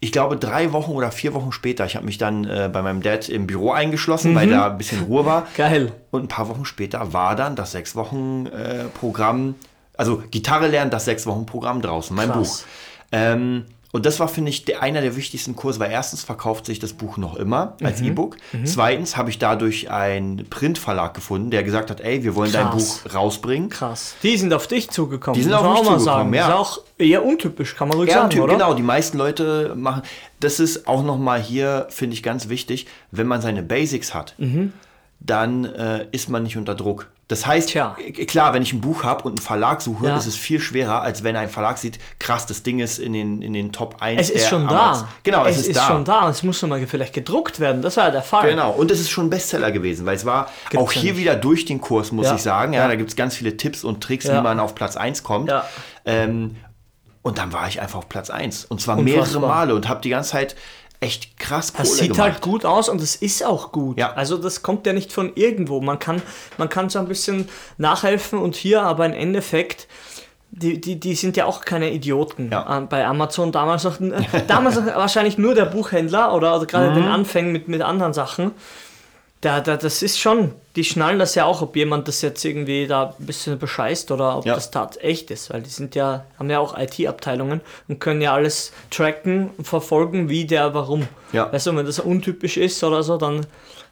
[0.00, 3.02] ich glaube, drei Wochen oder vier Wochen später, ich habe mich dann äh, bei meinem
[3.02, 5.46] Dad im Büro eingeschlossen, weil da ein bisschen Ruhe war.
[5.56, 5.92] Geil.
[6.10, 9.56] Und ein paar Wochen später war dann das sechs Wochen äh, Programm,
[9.96, 12.62] also Gitarre lernen, das sechs Wochen Programm draußen, mein Krass.
[12.62, 12.68] Buch.
[13.12, 16.78] Ähm, und das war, finde ich, der, einer der wichtigsten Kurse, weil erstens verkauft sich
[16.78, 17.86] das Buch noch immer Mhm.
[17.86, 18.36] als E-Book.
[18.64, 23.00] Zweitens habe ich dadurch einen Printverlag gefunden, der gesagt hat, ey, wir wollen dein Krass.
[23.04, 23.68] Buch rausbringen.
[23.68, 24.14] Krass.
[24.22, 25.36] Die sind auf dich zugekommen.
[25.36, 26.34] Die sind auf mich zugekommen, sagen.
[26.34, 26.48] ja.
[26.48, 28.52] Ist auch eher untypisch, kann man ruhig Ja, sagen, natürlich, oder?
[28.54, 28.74] genau.
[28.74, 30.02] Die meisten Leute machen.
[30.40, 34.72] Das ist auch nochmal hier, finde ich, ganz wichtig, wenn man seine Basics hat, Mhm.
[35.20, 37.08] dann äh, ist man nicht unter Druck.
[37.30, 37.96] Das heißt, Tja.
[38.26, 40.16] klar, wenn ich ein Buch habe und einen Verlag suche, Ja.
[40.16, 43.40] ist es viel schwerer, als wenn ein Verlag sieht, krass, das Ding ist in den,
[43.40, 45.08] in den Top 1 Es ist schon Amaz- da.
[45.22, 45.86] Genau, es, es ist, da.
[45.86, 46.28] schon da.
[46.28, 47.82] Es muss mal vielleicht gedruckt werden.
[47.82, 48.50] Das war ja der Fall.
[48.50, 51.12] Genau, und es ist schon ein Bestseller gewesen, weil es war Gibt's auch ja hier
[51.12, 51.20] nicht.
[51.22, 52.34] wieder durch den Kurs, muss Ja.
[52.34, 52.72] ich sagen.
[52.72, 52.88] Ja, Ja.
[52.88, 54.38] da gibt es ganz viele Tipps und Tricks, Ja.
[54.38, 55.50] wie man auf Platz 1 kommt.
[55.50, 55.64] Ja.
[56.04, 56.56] Ähm,
[57.22, 58.64] und dann war ich einfach auf Platz 1.
[58.64, 59.48] Und zwar mehrere Unfassbar.
[59.48, 60.56] Male und habe die ganze Zeit
[61.00, 62.20] echt krass Kohle Das sieht gemacht.
[62.20, 63.98] halt gut aus und es ist auch gut.
[63.98, 64.12] Ja.
[64.12, 65.80] Also das kommt ja nicht von irgendwo.
[65.80, 66.20] Man kann,
[66.58, 69.88] man kann so ein bisschen nachhelfen und hier, aber im Endeffekt,
[70.50, 72.50] die, die, die sind ja auch keine Idioten.
[72.52, 72.78] Ja.
[72.78, 74.12] Ähm, Bei Amazon damals noch, äh,
[74.46, 76.94] damals noch wahrscheinlich nur der Buchhändler oder, oder gerade Mhm.
[76.96, 78.50] den Anfängen mit, mit anderen Sachen.
[79.42, 82.86] Da, da, das ist schon, die schnallen das ja auch, ob jemand das jetzt irgendwie
[82.86, 84.54] da ein bisschen bescheißt oder ob Ja.
[84.54, 88.72] das tatsächlich ist, weil die sind ja, haben ja auch IT-Abteilungen und können ja alles
[88.90, 91.08] tracken und verfolgen, wie der, warum.
[91.32, 91.50] Ja.
[91.50, 93.46] Weißt du, wenn das untypisch ist oder so, dann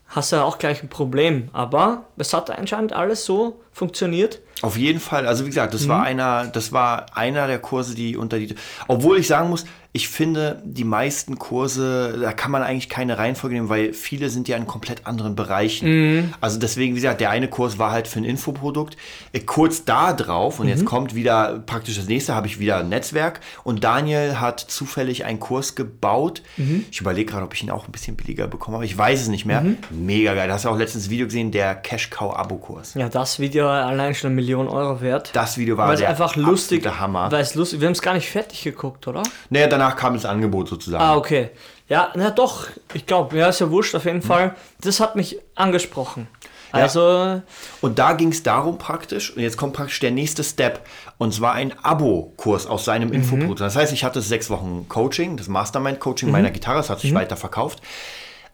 [0.08, 1.48] hast du ja auch gleich ein Problem.
[1.54, 4.40] Aber es hat anscheinend alles so funktioniert.
[4.62, 5.26] Auf jeden Fall.
[5.26, 5.88] Also wie gesagt, das Mhm.
[5.88, 8.54] war einer, das war einer der Kurse, die unter die.
[8.86, 13.56] Obwohl ich sagen muss, ich finde, die meisten Kurse, da kann man eigentlich keine Reihenfolge
[13.56, 15.88] nehmen, weil viele sind ja in komplett anderen Bereichen.
[15.88, 16.34] Mhm.
[16.42, 18.96] Also deswegen, wie gesagt, der eine Kurs war halt für ein Infoprodukt.
[19.32, 20.72] Äh, Kurz da drauf, und Mhm.
[20.72, 23.40] jetzt kommt wieder praktisch das nächste, habe ich wieder ein Netzwerk.
[23.64, 26.42] Und Daniel hat zufällig einen Kurs gebaut.
[26.58, 26.84] Mhm.
[26.92, 28.84] Ich überlege gerade, ob ich ihn auch ein bisschen billiger bekommen habe.
[28.84, 29.64] Ich weiß es nicht mehr.
[29.90, 30.48] Mega geil.
[30.48, 32.92] Da hast du auch letztens ein Video gesehen, der Cash Cow Abo-Kurs.
[32.94, 35.30] Ja, das Video allein schon eine Million Euro wert.
[35.34, 37.30] Das Video war weil es einfach lustig, Hammer.
[37.30, 39.22] weil es lustig, wir haben es gar nicht fertig geguckt, oder?
[39.50, 41.02] Naja, danach kam das Angebot sozusagen.
[41.02, 41.50] Ah, okay.
[41.88, 44.54] Ja, na doch, ich glaube, ja, ist ja wurscht, auf jeden Fall.
[44.80, 46.28] Das hat mich angesprochen.
[46.70, 47.40] Also,
[47.80, 50.80] Und da ging es darum praktisch, und jetzt kommt praktisch der nächste Step,
[51.16, 52.84] und zwar ein Abo-Kurs aus Mhm.
[52.84, 53.60] seinem Infoprodukt.
[53.60, 55.54] Das heißt, ich hatte sechs Wochen Coaching, das Mhm.
[55.54, 57.80] Mastermind-Coaching meiner Gitarre, das hat sich weiter verkauft.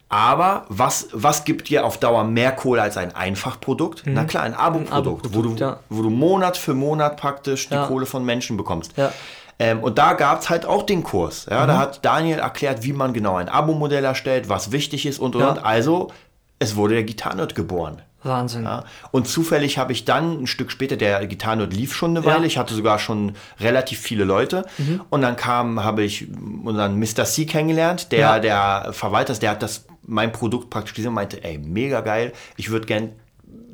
[0.07, 4.03] Aber was, was gibt dir auf Dauer mehr Kohle als ein Einfachprodukt?
[4.05, 5.57] Na klar, ein Abo-Produkt, wo, du, Mhm.
[5.57, 5.79] Ja.
[5.89, 7.87] wo du Monat für Monat praktisch die Ja.
[7.87, 8.93] Kohle von Menschen bekommst.
[8.97, 9.11] Ja.
[9.57, 11.47] Ähm, und da gab es halt auch den Kurs.
[11.49, 11.63] Ja?
[11.63, 11.67] Mhm.
[11.67, 15.41] Da hat Daniel erklärt, wie man genau ein Abo-Modell erstellt, was wichtig ist und und
[15.41, 15.49] Ja.
[15.51, 15.65] und.
[15.65, 16.11] Also,
[16.59, 18.01] es wurde der Gitarrenerd geboren.
[18.23, 18.63] Wahnsinn.
[18.63, 18.85] Ja.
[19.11, 22.31] Und zufällig habe ich dann ein Stück später, der Gitarrenerd lief schon eine Ja.
[22.31, 22.35] Mhm.
[22.37, 24.65] Weile, ich hatte sogar schon relativ viele Leute.
[25.11, 26.27] Und dann kam, habe ich
[26.63, 27.25] unseren Mr.
[27.25, 28.39] C kennengelernt, der, Ja.
[28.39, 32.31] der Verwalter, ist, der hat das, mein Produkt praktisch gesehen und meinte, ey, mega geil,
[32.57, 33.09] ich würde gern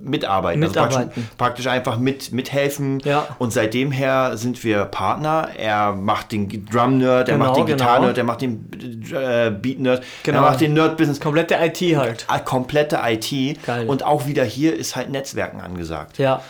[0.03, 0.63] mitarbeiten.
[0.63, 1.09] Also Mitarbeiten.
[1.11, 2.99] praktisch, praktisch einfach mit, mithelfen.
[3.05, 3.27] Ja.
[3.37, 5.49] Und seitdem her sind wir Partner.
[5.55, 7.77] Er macht den Drum-Nerd, er Genau, macht den genau.
[7.77, 10.37] Gitarren-Nerd, er macht den äh, Beat-Nerd, Genau.
[10.39, 11.19] er macht den Nerd-Business.
[11.19, 12.25] Komplette IT halt.
[12.27, 13.63] Ah, komplette IT.
[13.65, 13.87] Geil.
[13.87, 16.17] Und auch wieder hier ist halt Netzwerken angesagt.
[16.17, 16.41] Ja.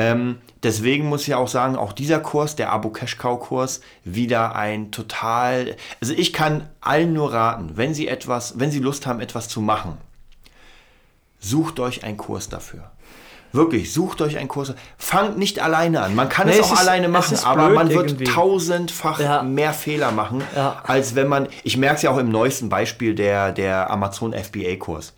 [0.00, 4.90] Ähm, deswegen muss ich auch sagen, auch dieser Kurs, der Cash Cow Kurs, wieder ein
[4.92, 5.76] total.
[6.00, 9.60] Also ich kann allen nur raten, wenn sie etwas, wenn sie Lust haben, etwas zu
[9.60, 9.98] machen,
[11.38, 12.90] sucht euch einen Kurs dafür.
[13.52, 14.74] Wirklich, sucht euch einen Kurs.
[14.96, 16.14] Fangt nicht alleine an.
[16.14, 18.24] Man kann Nee, es es auch ist- alleine machen, aber man wird irgendwie.
[18.24, 19.42] tausendfach Ja.
[19.42, 20.80] mehr Fehler machen, Ja.
[20.86, 21.48] als wenn man.
[21.64, 25.14] Ich merke es ja auch im neuesten Beispiel der, der Amazon FBA-Kurs.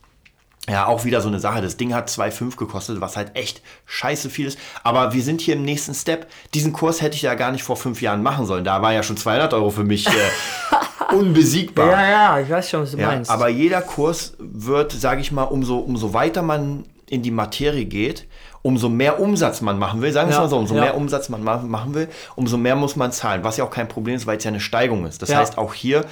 [0.69, 1.61] Ja, auch wieder so eine Sache.
[1.61, 4.59] Das Ding hat 2,5 gekostet, was halt echt scheiße viel ist.
[4.85, 6.29] Aber wir sind hier im nächsten Step.
[6.55, 8.63] Diesen Kurs hätte ich ja gar nicht vor fünf Jahren machen sollen.
[8.65, 10.11] Da war ja schon 200 Euro für mich äh,
[11.15, 11.91] unbesiegbar.
[11.91, 13.31] Ja, ja, ich weiß schon, was du Ja, meinst.
[13.31, 18.27] aber jeder Kurs wird, sage ich mal, umso, umso weiter man in die Materie geht,
[18.63, 20.83] umso mehr Umsatz man machen will, sagen wir es Ja, mal so, umso ja.
[20.83, 23.89] mehr Umsatz man ma- machen will, umso mehr muss man zahlen, was ja auch kein
[23.89, 25.21] Problem ist, weil es ja eine Steigung ist.
[25.21, 26.05] Das heißt auch hier,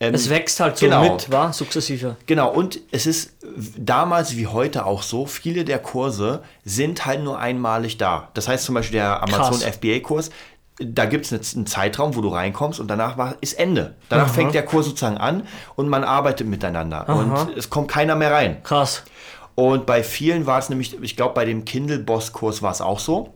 [0.00, 1.12] ähm, es wächst halt so Genau.
[1.12, 2.16] mit, war sukzessive.
[2.26, 3.34] Genau, und es ist
[3.78, 8.28] damals wie heute auch so, viele der Kurse sind halt nur einmalig da.
[8.34, 9.76] Das heißt zum Beispiel der Amazon Krass.
[9.76, 10.30] FBA-Kurs,
[10.80, 13.94] da gibt es einen Zeitraum, wo du reinkommst und danach war, ist Ende.
[14.08, 18.32] Danach fängt der Kurs sozusagen an und man arbeitet miteinander und es kommt keiner mehr
[18.32, 18.62] rein.
[18.64, 19.04] Krass.
[19.54, 23.32] Und bei vielen war es nämlich, ich glaube, bei dem Kindle-Boss-Kurs war es auch so.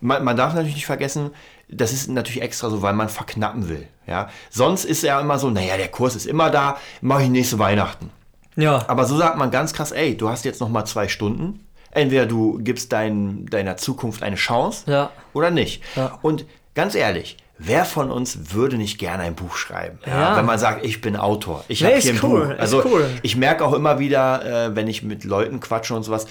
[0.00, 1.32] Man, man darf natürlich nicht vergessen,
[1.68, 3.86] das ist natürlich extra so, weil man verknappen will.
[4.06, 4.28] Ja?
[4.50, 8.10] Sonst ist ja immer so, naja, der Kurs ist immer da, mache ich nächste Weihnachten.
[8.56, 8.84] Ja.
[8.88, 11.66] Aber so sagt man ganz krass, ey, du hast jetzt noch mal zwei Stunden.
[11.90, 15.10] Entweder du gibst dein, deiner Zukunft eine Chance Ja.
[15.32, 15.82] oder nicht.
[15.96, 16.18] Ja.
[16.22, 19.98] Und ganz ehrlich, wer von uns würde nicht gerne ein Buch schreiben?
[20.06, 20.36] Ja.
[20.36, 22.54] Wenn man sagt, ich bin Autor, ich Nee, habe hier ein cool, Buch.
[22.58, 23.08] Also cool.
[23.22, 26.26] ich merke auch immer wieder, äh, wenn ich mit Leuten quatsche und sowas,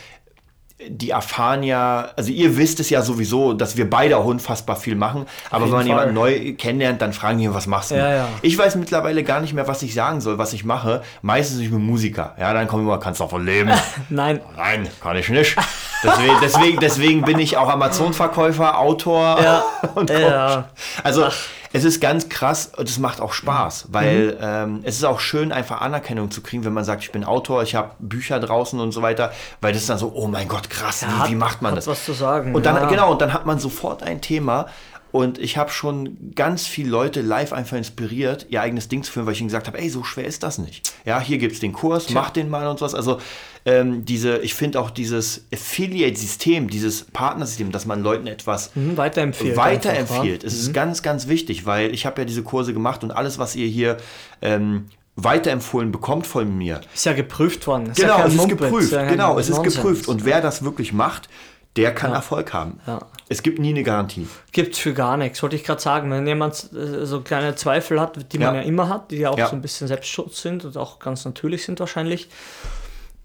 [0.89, 4.95] die erfahren ja, also ihr wisst es ja sowieso, dass wir beide auch unfassbar viel
[4.95, 5.87] machen, aber wenn man Fall.
[5.87, 7.95] jemanden neu kennenlernt, dann fragen die, was machst du?
[7.95, 8.27] Ja, ja.
[8.41, 11.01] Ich weiß mittlerweile gar nicht mehr, was ich sagen soll, was ich mache.
[11.21, 12.35] Meistens ich bin Musiker.
[12.39, 13.71] Ja, dann kommen immer, kannst du davon leben.
[14.09, 14.39] Nein.
[14.57, 15.55] Nein, kann ich nicht.
[16.03, 19.63] Deswegen, deswegen, deswegen bin ich auch Amazon-Verkäufer, Autor Ja,
[19.95, 20.19] und Coach.
[20.21, 20.65] ja.
[21.03, 21.27] Also
[21.73, 23.93] Es ist ganz krass und es macht auch Spaß, Mhm.
[23.93, 27.23] weil ähm, es ist auch schön, einfach Anerkennung zu kriegen, wenn man sagt, ich bin
[27.23, 30.47] Autor, ich habe Bücher draußen und so weiter, weil das ist dann so, oh mein
[30.47, 31.87] Gott, krass, hat- wie, wie macht man hat das?
[31.87, 32.85] was zu sagen, Und dann, ja.
[32.85, 34.67] genau, und dann hat man sofort ein Thema.
[35.11, 39.27] Und ich habe schon ganz viele Leute live einfach inspiriert, ihr eigenes Ding zu führen,
[39.27, 40.91] weil ich ihnen gesagt habe, ey, so schwer ist das nicht.
[41.05, 42.95] Ja, hier gibt es den Kurs, mach den mal und sowas.
[42.95, 43.19] Also
[43.65, 49.55] ähm, diese, ich finde auch dieses Affiliate-System, dieses Partnersystem, dass man Leuten etwas Mhm, weiterempfehlen.
[49.57, 50.43] weiterempfiehlt.
[50.43, 50.59] Es Mhm.
[50.59, 53.67] ist ganz, ganz wichtig, weil ich habe ja diese Kurse gemacht und alles, was ihr
[53.67, 53.97] hier
[54.41, 56.81] ähm, weiterempfohlen bekommt von mir.
[56.93, 57.91] Ist ja geprüft worden.
[57.91, 58.91] Ist Genau, ja es ist geprüft.
[58.91, 59.75] ja Genau, es ist Nonsens.
[59.75, 60.07] geprüft.
[60.07, 61.29] Und wer das wirklich macht,
[61.75, 62.79] der kann Erfolg haben.
[62.85, 62.99] Ja.
[63.29, 64.27] Es gibt nie eine Garantie.
[64.51, 66.11] Gibt's für gar nichts, wollte ich gerade sagen.
[66.11, 68.61] Wenn jemand äh, so kleine Zweifel hat, die man Ja.
[68.61, 69.47] ja immer hat, die ja auch Ja.
[69.47, 72.29] so ein bisschen Selbstschutz sind und auch ganz natürlich sind wahrscheinlich,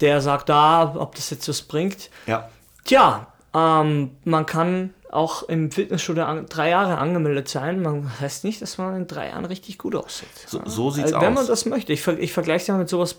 [0.01, 2.09] der sagt da, ob das jetzt was bringt.
[2.27, 2.49] Ja.
[2.85, 7.81] Tja, ähm, man kann auch im Fitnessstudio an, drei Jahre angemeldet sein.
[7.81, 10.29] Man heißt nicht, dass man in drei Jahren richtig gut aussieht.
[10.45, 11.47] So, so sieht's Also, wenn man aus.
[11.47, 11.91] das möchte.
[11.93, 13.15] Ich, ver ich vergleiche es ja mit sowas,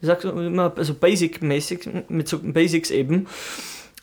[0.00, 3.26] wie sagt man immer, also Basic-mäßig, mit so Basics eben.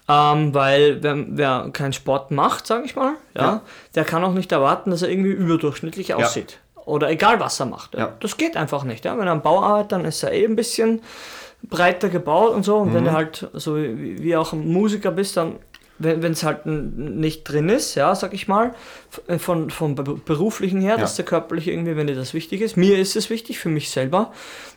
[0.10, 3.62] Ähm, weil wer, wer keinen Sport macht, sage ich mal, ja, Ja.
[3.96, 6.60] der kann auch nicht erwarten, dass er irgendwie überdurchschnittlich aussieht.
[6.84, 7.94] Oder egal, was er macht.
[7.96, 8.12] Ja.
[8.20, 9.06] Das geht einfach nicht.
[9.06, 9.18] Ja.
[9.18, 11.02] Wenn er am Bau arbeitet, dann ist er eh ein bisschen
[11.64, 12.78] breiter gebaut und so.
[12.78, 12.94] Und Mhm.
[12.96, 15.56] wenn du halt so wie, wie auch ein Musiker bist, dann,
[16.00, 18.74] wenn es halt nicht drin ist, ja, sag ich mal,
[19.30, 22.76] f- von, vom Be- beruflichen her, dass der körperlich irgendwie, wenn dir das wichtig ist,
[22.76, 24.32] mir ist es wichtig, für mich selber,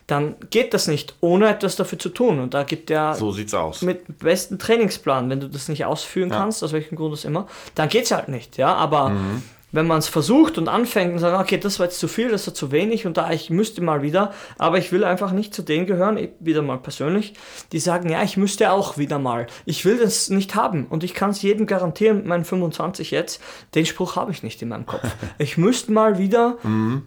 [0.06, 2.38] dann geht das nicht, ohne etwas dafür zu tun.
[2.40, 3.80] Und da gibt der So sieht's aus.
[3.80, 7.88] mit besten Trainingsplan, wenn du das nicht ausführen kannst, aus welchem Grund auch immer, dann
[7.88, 9.42] geht's halt nicht, ja, aber Mhm.
[9.74, 12.46] Wenn man es versucht und anfängt und sagt, okay, das war jetzt zu viel, das
[12.46, 15.62] war zu wenig und da ich müsste mal wieder, aber ich will einfach nicht zu
[15.62, 17.34] denen gehören, wieder mal persönlich,
[17.72, 19.48] die sagen, ja, ich müsste auch wieder mal.
[19.64, 23.42] Ich will das nicht haben und ich kann es jedem garantieren, meinen 25 jetzt,
[23.74, 25.02] den Spruch habe ich nicht in meinem Kopf.
[25.38, 26.58] Ich müsste mal wieder,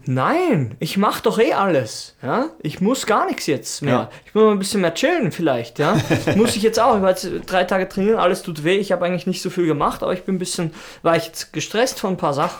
[0.04, 3.92] nein, ich mache doch eh alles, ja, ich muss gar nichts jetzt mehr.
[3.92, 4.10] Ja.
[4.26, 5.96] Ich muss mal ein bisschen mehr chillen vielleicht, ja.
[6.36, 9.06] muss ich jetzt auch, ich war jetzt drei Tage trainieren, alles tut weh, ich habe
[9.06, 12.14] eigentlich nicht so viel gemacht, aber ich bin ein bisschen, war ich jetzt gestresst von
[12.14, 12.57] ein paar Sachen.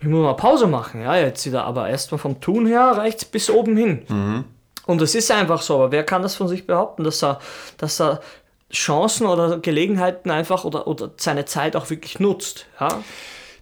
[0.00, 3.48] Ich muss mal Pause machen, ja, jetzt wieder, aber erstmal vom Tun her reicht's bis
[3.48, 4.02] oben hin.
[4.86, 7.38] Und es ist einfach so, aber wer kann das von sich behaupten, dass er,
[7.78, 8.20] dass er
[8.70, 13.02] Chancen oder Gelegenheiten einfach oder, oder seine Zeit auch wirklich nutzt, ja.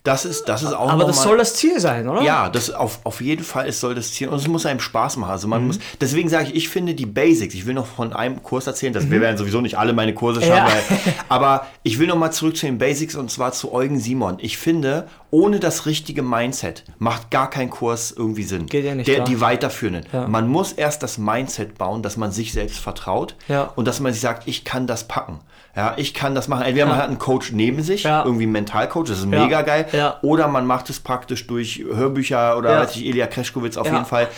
[0.05, 2.23] Das ist, das ist auch Aber das mal- soll das Ziel sein, oder?
[2.23, 5.17] Ja, das auf, auf jeden Fall es soll das Ziel und es muss einem Spaß
[5.17, 5.31] machen.
[5.31, 5.51] Also Mhm.
[5.51, 7.55] man muss, deswegen sage ich, ich finde die Basics.
[7.55, 10.41] Ich will noch von einem Kurs erzählen, dass wir werden sowieso nicht alle meine Kurse
[10.41, 10.57] schauen, Mhm.
[10.57, 10.67] Ja.
[10.67, 14.39] weil, aber ich will noch mal zurück zu den Basics und zwar zu Eugen Simon.
[14.41, 18.67] Ich finde, ohne das richtige Mindset macht gar kein Kurs irgendwie Sinn.
[18.67, 19.27] Geht ja nicht, Der, klar.
[19.29, 20.07] die weiterführenden.
[20.13, 20.27] Ja.
[20.27, 23.71] Man muss erst das Mindset bauen, dass man sich selbst vertraut Ja.
[23.77, 25.39] und dass man sich sagt, ich kann das packen.
[25.75, 26.63] Ja, ich kann das machen.
[26.65, 28.25] Entweder man hat einen Coach neben sich, Ja.
[28.25, 29.45] irgendwie einen Mentalcoach, das ist Ja.
[29.45, 29.87] mega geil.
[29.93, 30.19] Ja.
[30.23, 32.81] Oder man macht es praktisch durch Hörbücher oder Ja.
[32.81, 33.95] weiß ich, Elia Kreschkowitz auf Ja.
[33.95, 34.29] jeden Fall.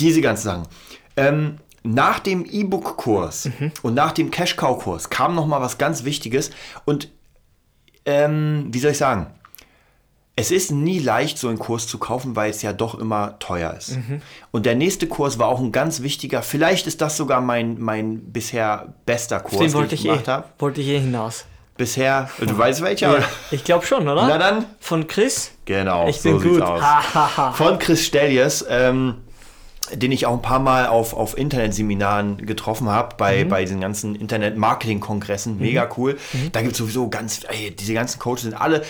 [0.00, 0.62] Diese ganzen Sachen.
[1.16, 3.72] Ähm, nach dem E-Book-Kurs Mhm.
[3.82, 6.50] und nach dem Cash-Cow-Kurs kam noch mal was ganz Wichtiges.
[6.84, 7.08] Und
[8.06, 9.28] ähm, wie soll ich sagen?
[10.40, 13.74] Es ist nie leicht, so einen Kurs zu kaufen, weil es ja doch immer teuer
[13.76, 13.96] ist.
[13.96, 14.22] Mhm.
[14.50, 16.42] Und der nächste Kurs war auch ein ganz wichtiger.
[16.42, 20.44] Vielleicht ist das sogar mein, mein bisher bester Kurs, Den wollte ich, eh, gemacht habe.
[20.58, 21.44] wollte ich eh hinaus.
[21.76, 23.10] Bisher, du weißt welcher?
[23.16, 23.24] oder?
[23.50, 24.26] Ich glaube schon, oder?
[24.26, 24.64] Na dann.
[24.80, 25.52] Von Chris?
[25.66, 26.62] Genau, Ich so bin gut.
[26.62, 26.82] aus.
[27.56, 29.16] Von Chris Stellies, ähm,
[29.92, 34.14] den ich auch ein paar Mal auf, auf Internetseminaren getroffen habe, bei, bei diesen ganzen
[34.14, 35.58] Internet-Marketing-Kongressen.
[35.58, 36.18] Mega cool.
[36.52, 38.82] Da gibt es sowieso ganz, ey, diese ganzen Coaches sind alle,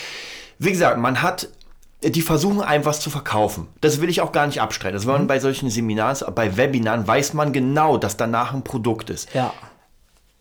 [0.60, 1.48] wie gesagt, man hat,
[2.02, 3.66] die versuchen einem was zu verkaufen.
[3.80, 4.94] Das will ich auch gar nicht abstreiten.
[4.94, 9.32] Das man bei solchen Seminaren, bei Webinaren, weiß man genau, dass danach ein Produkt ist.
[9.34, 9.54] Ja.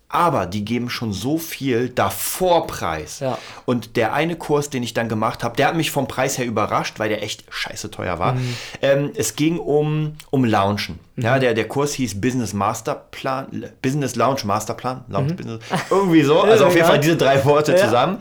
[0.10, 3.22] Aber die geben schon so viel davor Preis.
[3.22, 3.38] Ja.
[3.66, 6.46] Und der eine Kurs, den ich dann gemacht habe, der hat mich vom Preis her
[6.46, 8.34] überrascht, weil der echt scheiße teuer war.
[8.34, 8.56] Mhm.
[8.82, 11.00] Ähm, es ging um, um Launchen.
[11.22, 16.42] Ja, der, der Kurs hieß Business Masterplan, Business Launch Masterplan, Launch Business, irgendwie so.
[16.42, 16.90] Also auf jeden Mhm.
[16.90, 18.18] Fall diese drei Worte zusammen.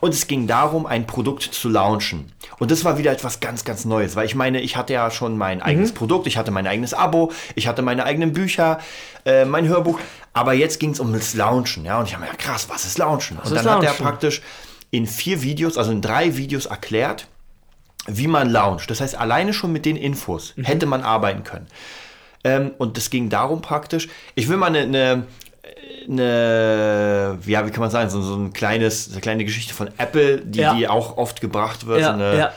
[0.00, 2.32] Und es ging darum, ein Produkt zu launchen.
[2.58, 5.36] Und das war wieder etwas ganz, ganz Neues, weil ich meine, ich hatte ja schon
[5.36, 5.96] mein eigenes Mhm.
[5.96, 8.78] Produkt, ich hatte mein eigenes Abo, ich hatte meine eigenen Bücher,
[9.24, 9.98] äh, mein Hörbuch,
[10.32, 12.84] aber jetzt ging es um das Launchen, ja, und ich habe mir ja krass, was
[12.84, 13.38] ist Launchen?
[13.38, 14.04] und ist dann hat er Launchen?
[14.04, 14.42] praktisch
[14.90, 17.26] in vier Videos, also in drei Videos erklärt,
[18.06, 18.90] wie man launcht.
[18.90, 20.64] Das heißt, alleine schon mit den Infos Mhm.
[20.64, 21.66] hätte man arbeiten können.
[22.44, 25.26] Ähm, und es ging darum praktisch, ich will mal eine, eine,
[26.08, 30.38] eine ja, wie kann man sagen, so, so ein kleines, eine kleine Geschichte von Apple,
[30.38, 30.74] die, Ja.
[30.74, 32.00] die auch oft gebracht wird.
[32.00, 32.52] Ja, so eine, ja.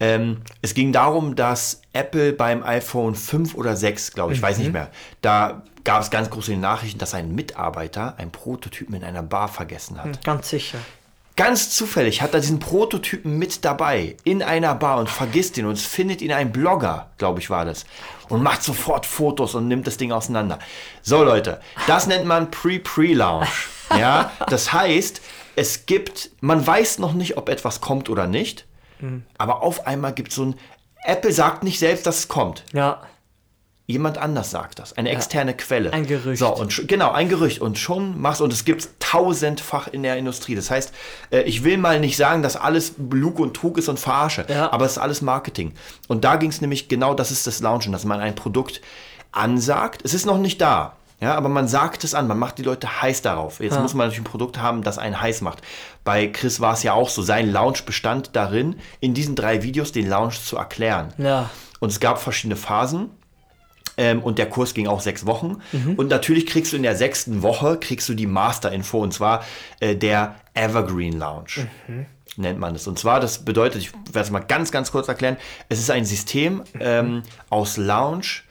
[0.00, 4.44] ähm, es ging darum, dass Apple beim iPhone 5 oder 6, glaube ich, Mhm.
[4.44, 4.90] weiß nicht mehr,
[5.22, 10.02] da gab es ganz große Nachrichten, dass ein Mitarbeiter ein Prototypen in einer Bar vergessen
[10.02, 10.24] hat.
[10.24, 10.78] Ganz sicher.
[11.36, 15.80] Ganz zufällig hat er diesen Prototypen mit dabei in einer Bar und vergisst ihn und
[15.80, 17.86] findet ihn ein Blogger, glaube ich, war das.
[18.28, 20.60] Und macht sofort Fotos und nimmt das Ding auseinander.
[21.02, 23.68] So, Leute, das nennt man Pre-Pre-Launch.
[23.98, 25.20] Ja, das heißt,
[25.56, 28.64] es gibt, man weiß noch nicht, ob etwas kommt oder nicht,
[29.36, 30.54] aber auf einmal gibt es so ein,
[31.04, 32.64] Apple sagt nicht selbst, dass es kommt.
[32.72, 33.02] Ja.
[33.86, 35.92] Jemand anders sagt das, eine externe Quelle.
[35.92, 36.38] Ein Gerücht.
[36.38, 37.60] So, und genau, ein Gerücht.
[37.60, 40.54] Und schon machst und es gibt tausendfach in der Industrie.
[40.54, 40.92] Das heißt,
[41.30, 44.72] äh, ich will mal nicht sagen, dass alles Lug und Trug ist und Verarsche, Ja.
[44.72, 45.74] aber es ist alles Marketing.
[46.08, 48.80] Und da ging es nämlich genau, das ist das Launchen, dass man ein Produkt
[49.32, 50.00] ansagt.
[50.02, 50.96] Es ist noch nicht da.
[51.20, 53.60] Ja, aber man sagt es an, man macht die Leute heiß darauf.
[53.60, 55.62] Jetzt muss man natürlich ein Produkt haben, das einen heiß macht.
[56.02, 57.22] Bei Chris war es ja auch so.
[57.22, 61.14] Sein Launch bestand darin, in diesen drei Videos den Launch zu erklären.
[61.18, 61.50] Ja.
[61.80, 63.10] Und es gab verschiedene Phasen.
[63.96, 65.58] Ähm, und der Kurs ging auch sechs Wochen.
[65.96, 69.44] Und natürlich kriegst du in der sechsten Woche kriegst du die Master-Info und zwar
[69.80, 71.68] äh, der Evergreen Lounge.
[72.36, 72.86] Nennt man es.
[72.88, 75.36] Und zwar, das bedeutet, ich werde es mal ganz, ganz kurz erklären,
[75.68, 78.42] es ist ein System ähm, aus Lounge,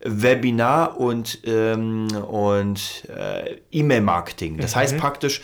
[0.00, 4.58] Webinar und, ähm, und äh, E-Mail-Marketing.
[4.58, 5.40] Das heißt praktisch,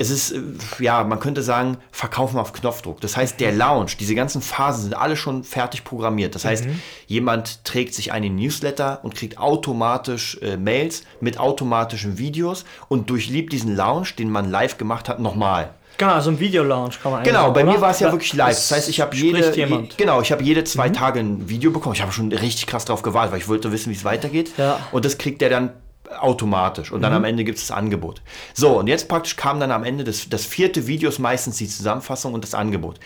[0.00, 0.40] es ist, äh,
[0.78, 3.02] ja, man könnte sagen, verkaufen auf Knopfdruck.
[3.02, 6.34] Das heißt, der Launch, diese ganzen Phasen sind alle schon fertig programmiert.
[6.34, 6.64] Das heißt,
[7.06, 13.52] jemand trägt sich einen Newsletter und kriegt automatisch äh, Mails mit automatischen Videos und durchliebt
[13.52, 15.74] diesen Launch, den man live gemacht hat, nochmal.
[15.98, 17.72] Genau, also ein Video-Lounge kann man eigentlich Genau, bei oder?
[17.72, 18.54] mir war es ja wirklich live.
[18.56, 19.66] Das heißt, ich habe jede, je.
[19.66, 19.90] Mhm.
[19.98, 21.94] genau, ich habe jede zwei Tage ein Video bekommen.
[21.94, 24.52] Ich habe schon richtig krass drauf gewartet, weil ich wollte wissen, wie es weitergeht.
[24.56, 24.76] Ja.
[24.76, 24.82] Mhm.
[24.92, 25.72] Und das kriegt der dann
[26.18, 28.22] automatisch und dann am Ende gibt es das Angebot.
[28.54, 31.68] So, und jetzt praktisch kam dann am Ende des, das vierte Video ist meistens die
[31.68, 32.98] Zusammenfassung und das Angebot.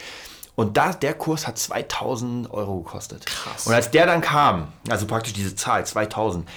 [0.56, 3.26] Und da, der Kurs hat 2000 Euro gekostet.
[3.26, 3.66] Krass.
[3.66, 6.48] Und als der dann kam, also praktisch diese Zahl, 2000,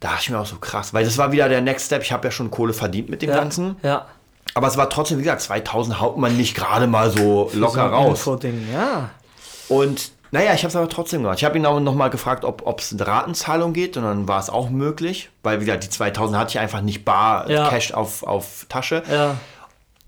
[0.00, 2.02] da dachte ich mir auch so krass, weil das war wieder der Next Step.
[2.02, 3.36] Ich habe ja schon Kohle verdient mit dem Ja.
[3.36, 3.76] Ganzen.
[3.82, 4.06] Ja.
[4.54, 7.94] Aber es war trotzdem, wie gesagt, 2000 haut man nicht gerade mal so locker So
[7.94, 8.42] raus.
[8.72, 9.10] Ja.
[9.68, 11.38] Und naja, ich habe es aber trotzdem gemacht.
[11.38, 14.50] Ich habe ihn auch nochmal gefragt, ob es eine Ratenzahlung geht und dann war es
[14.50, 17.68] auch möglich, weil wie gesagt, die 2000 hatte ich einfach nicht bar Ja.
[17.68, 19.02] Cash auf, auf Tasche.
[19.10, 19.36] Ja.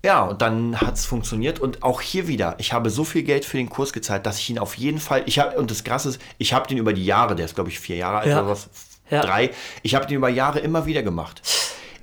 [0.03, 1.59] Ja, und dann hat es funktioniert.
[1.59, 4.49] Und auch hier wieder, ich habe so viel Geld für den Kurs gezahlt, dass ich
[4.49, 7.03] ihn auf jeden Fall, ich habe, und das Krasse ist, ich habe den über die
[7.05, 8.39] Jahre, der ist glaube ich vier Jahre alt Ja.
[8.39, 8.69] oder was,
[9.09, 9.21] Ja.
[9.21, 9.49] drei,
[9.83, 11.41] ich habe den über Jahre immer wieder gemacht.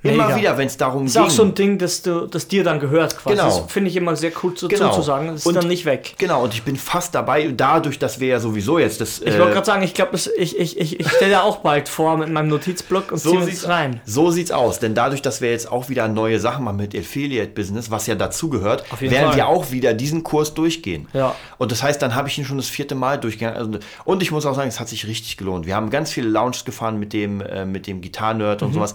[0.03, 0.35] Immer Mega.
[0.37, 1.23] wieder, wenn es darum Das ist ging.
[1.25, 3.35] auch so ein Ding, das, du, das dir dann gehört quasi.
[3.35, 3.47] Genau.
[3.47, 4.89] Das finde ich immer sehr cool zu, Genau.
[4.91, 5.27] zuzusagen.
[5.29, 6.13] Das ist Und- dann nicht weg.
[6.17, 9.19] Genau, und ich bin fast dabei, dadurch, dass wir ja sowieso jetzt das.
[9.21, 12.15] Ich wollte gerade sagen, ich glaube, ich, ich, ich, ich stelle ja auch bald vor
[12.17, 13.99] mit meinem Notizblock und ziehe sieht's es rein.
[14.05, 17.51] So sieht's aus, denn dadurch, dass wir jetzt auch wieder neue Sachen machen mit Affiliate
[17.51, 19.35] Business, was ja dazugehört, werden Fall.
[19.35, 21.07] wir auch wieder diesen Kurs durchgehen.
[21.13, 21.35] Ja.
[21.57, 23.57] Und das heißt, dann habe ich ihn schon das vierte Mal durchgegangen.
[23.57, 25.65] Also, und ich muss auch sagen, es hat sich richtig gelohnt.
[25.65, 28.67] Wir haben ganz viele Lounges gefahren mit dem, äh, mit dem Gitarrenerd Mhm.
[28.67, 28.93] und sowas.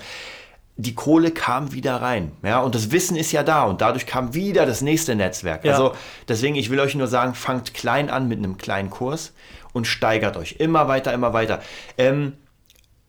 [0.76, 4.32] Die Kohle kam wieder rein, ja, und das Wissen ist ja da und dadurch kam
[4.34, 5.64] wieder das nächste Netzwerk.
[5.64, 5.72] Ja.
[5.72, 5.92] Also
[6.28, 9.32] deswegen, ich will euch nur sagen, fangt klein an mit einem kleinen Kurs
[9.74, 11.60] und steigert euch immer weiter, immer weiter.
[11.98, 12.32] Ähm,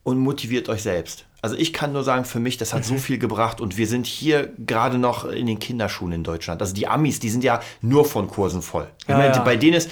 [0.03, 1.25] und motiviert euch selbst.
[1.41, 2.85] Also ich kann nur sagen, für mich, das hat Mhm.
[2.85, 6.61] so viel gebracht und wir sind hier gerade noch in den Kinderschuhen in Deutschland.
[6.61, 8.87] Also die Amis, die sind ja nur von Kursen voll.
[9.07, 9.41] Ja, meine, ja.
[9.41, 9.89] Bei denen ist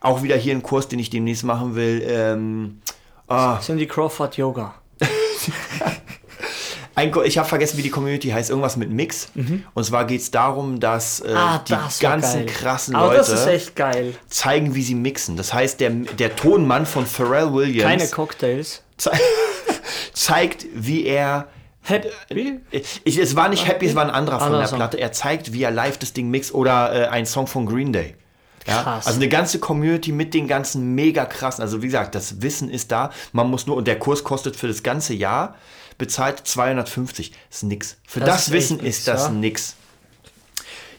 [0.00, 2.04] auch wieder hier ein Kurs, den ich demnächst machen will.
[2.04, 2.80] Ähm,
[3.28, 4.74] ah, Cindy Crawford Yoga.
[6.94, 9.28] ein, ich habe vergessen, wie die Community heißt, irgendwas mit Mix.
[9.74, 12.54] Und zwar geht es darum, dass äh, Ah, die das ganzen geil.
[12.54, 13.24] krassen Aber Leute
[14.28, 15.36] zeigen, wie sie mixen.
[15.36, 18.82] Das heißt, der, der Tonmann von Pharrell Williams Keine Cocktails.
[18.96, 19.18] zei
[20.12, 21.48] zeigt, wie er
[21.84, 22.60] Happy?
[23.04, 24.66] Ich, es war nicht Happy, es war ein anderer von der.
[24.68, 24.98] Platte.
[25.00, 28.14] Er zeigt, wie er live das Ding mixt oder äh, ein Song von Green Day.
[28.66, 29.00] Ja?
[29.04, 31.62] Also eine ganze Community mit den ganzen mega krassen.
[31.62, 33.10] Also wie gesagt, das Wissen ist da.
[33.32, 35.54] Man muss nur, und der Kurs kostet für das ganze Jahr
[35.98, 37.30] bezahlt 250.
[37.30, 37.96] Das ist nix.
[38.06, 39.30] Für Das das, ist Wissen echt nix, ist das ja.
[39.30, 39.76] nix.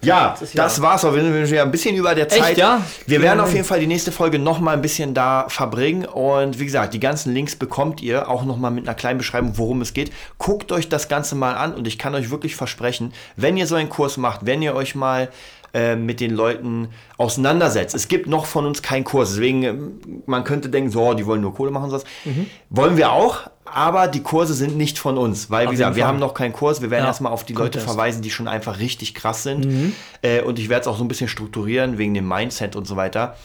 [0.02, 1.04] Ja, ja- das war's.
[1.04, 2.58] Wir sind schon ein bisschen über der Zeit.
[2.58, 2.82] ja?
[3.08, 6.06] Wir werden auf jeden Fall die nächste Folge noch mal ein bisschen da verbringen.
[6.06, 9.58] Und wie gesagt, die ganzen Links bekommt ihr auch noch mal mit einer kleinen Beschreibung,
[9.58, 10.12] worum es geht.
[10.38, 13.76] Guckt euch das Ganze mal an und ich kann euch wirklich versprechen, wenn ihr so
[13.76, 15.30] einen Kurs macht, wenn ihr euch mal
[15.73, 17.95] äh, mit den Leuten auseinandersetzt.
[17.95, 21.41] Es gibt noch von uns keinen Kurs, deswegen ähm, man könnte denken, so, die wollen
[21.41, 22.03] nur Kohle machen und sowas.
[22.25, 22.47] Mhm.
[22.69, 26.19] Wollen wir auch, aber die Kurse sind nicht von uns, weil, wie gesagt, wir haben
[26.19, 26.81] noch keinen Kurs.
[26.81, 29.65] Wir werden Ja, erstmal auf die Leute verweisen, die schon einfach richtig krass sind.
[29.65, 29.95] Mhm.
[30.21, 32.95] Äh, und ich werde es auch so ein bisschen strukturieren wegen dem Mindset und so
[32.95, 33.36] weiter.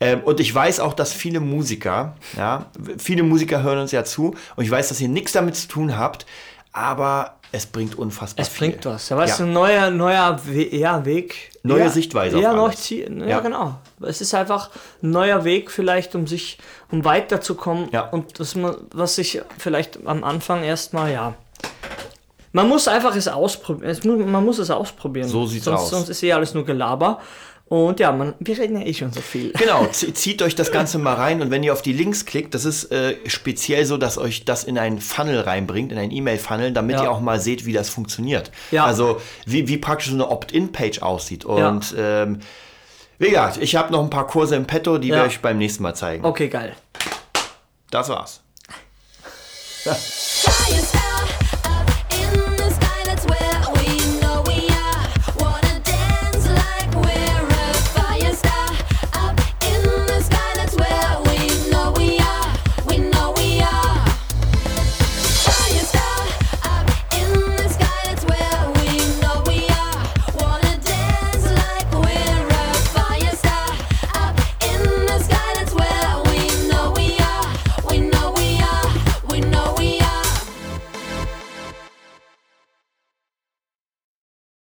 [0.00, 2.66] Ähm, und ich weiß auch, dass viele Musiker, ja,
[2.98, 5.98] viele Musiker hören uns ja zu und ich weiß, dass ihr nichts damit zu tun
[5.98, 6.24] habt,
[6.78, 8.68] aber es bringt unfassbar Es viel.
[8.70, 9.08] bringt was.
[9.08, 9.44] Ja, weißt Ja.
[9.44, 11.50] du, ein neuer, neuer We ja, Weg.
[11.62, 12.70] Neue ja, Sichtweise Ja, neu.
[12.70, 13.74] Ziel, ja, genau.
[14.00, 14.70] Es ist einfach
[15.02, 16.58] ein neuer Weg vielleicht, um sich,
[16.90, 17.88] um weiterzukommen.
[17.92, 18.02] Ja.
[18.02, 18.54] Und das,
[18.94, 21.34] was sich vielleicht am Anfang erstmal, ja,
[22.52, 23.90] Man muss einfach es ausprobieren.
[23.90, 25.28] Es Man muss es ausprobieren.
[25.28, 25.90] So sieht's sonst, aus.
[25.90, 27.20] Sonst ist eh alles nur Gelaber.
[27.68, 29.52] Und ja, man, wir reden ja eh schon so viel.
[29.52, 32.64] Genau, zieht euch das Ganze mal rein und wenn ihr auf die Links klickt, das
[32.64, 36.96] ist äh, speziell so, dass euch das in einen Funnel reinbringt, in einen E-Mail-Funnel, damit
[36.96, 37.02] Ja.
[37.04, 38.50] ihr auch mal seht, wie das funktioniert.
[38.70, 38.86] Ja.
[38.86, 41.44] Also wie, wie praktisch so eine Opt-in-Page aussieht.
[41.44, 42.38] Und ähm,
[43.18, 45.16] wie gesagt, ich habe noch ein paar Kurse im Petto, die Ja.
[45.16, 46.24] werde ich beim nächsten Mal zeigen.
[46.24, 46.74] Okay, geil.
[47.90, 48.40] Das war's.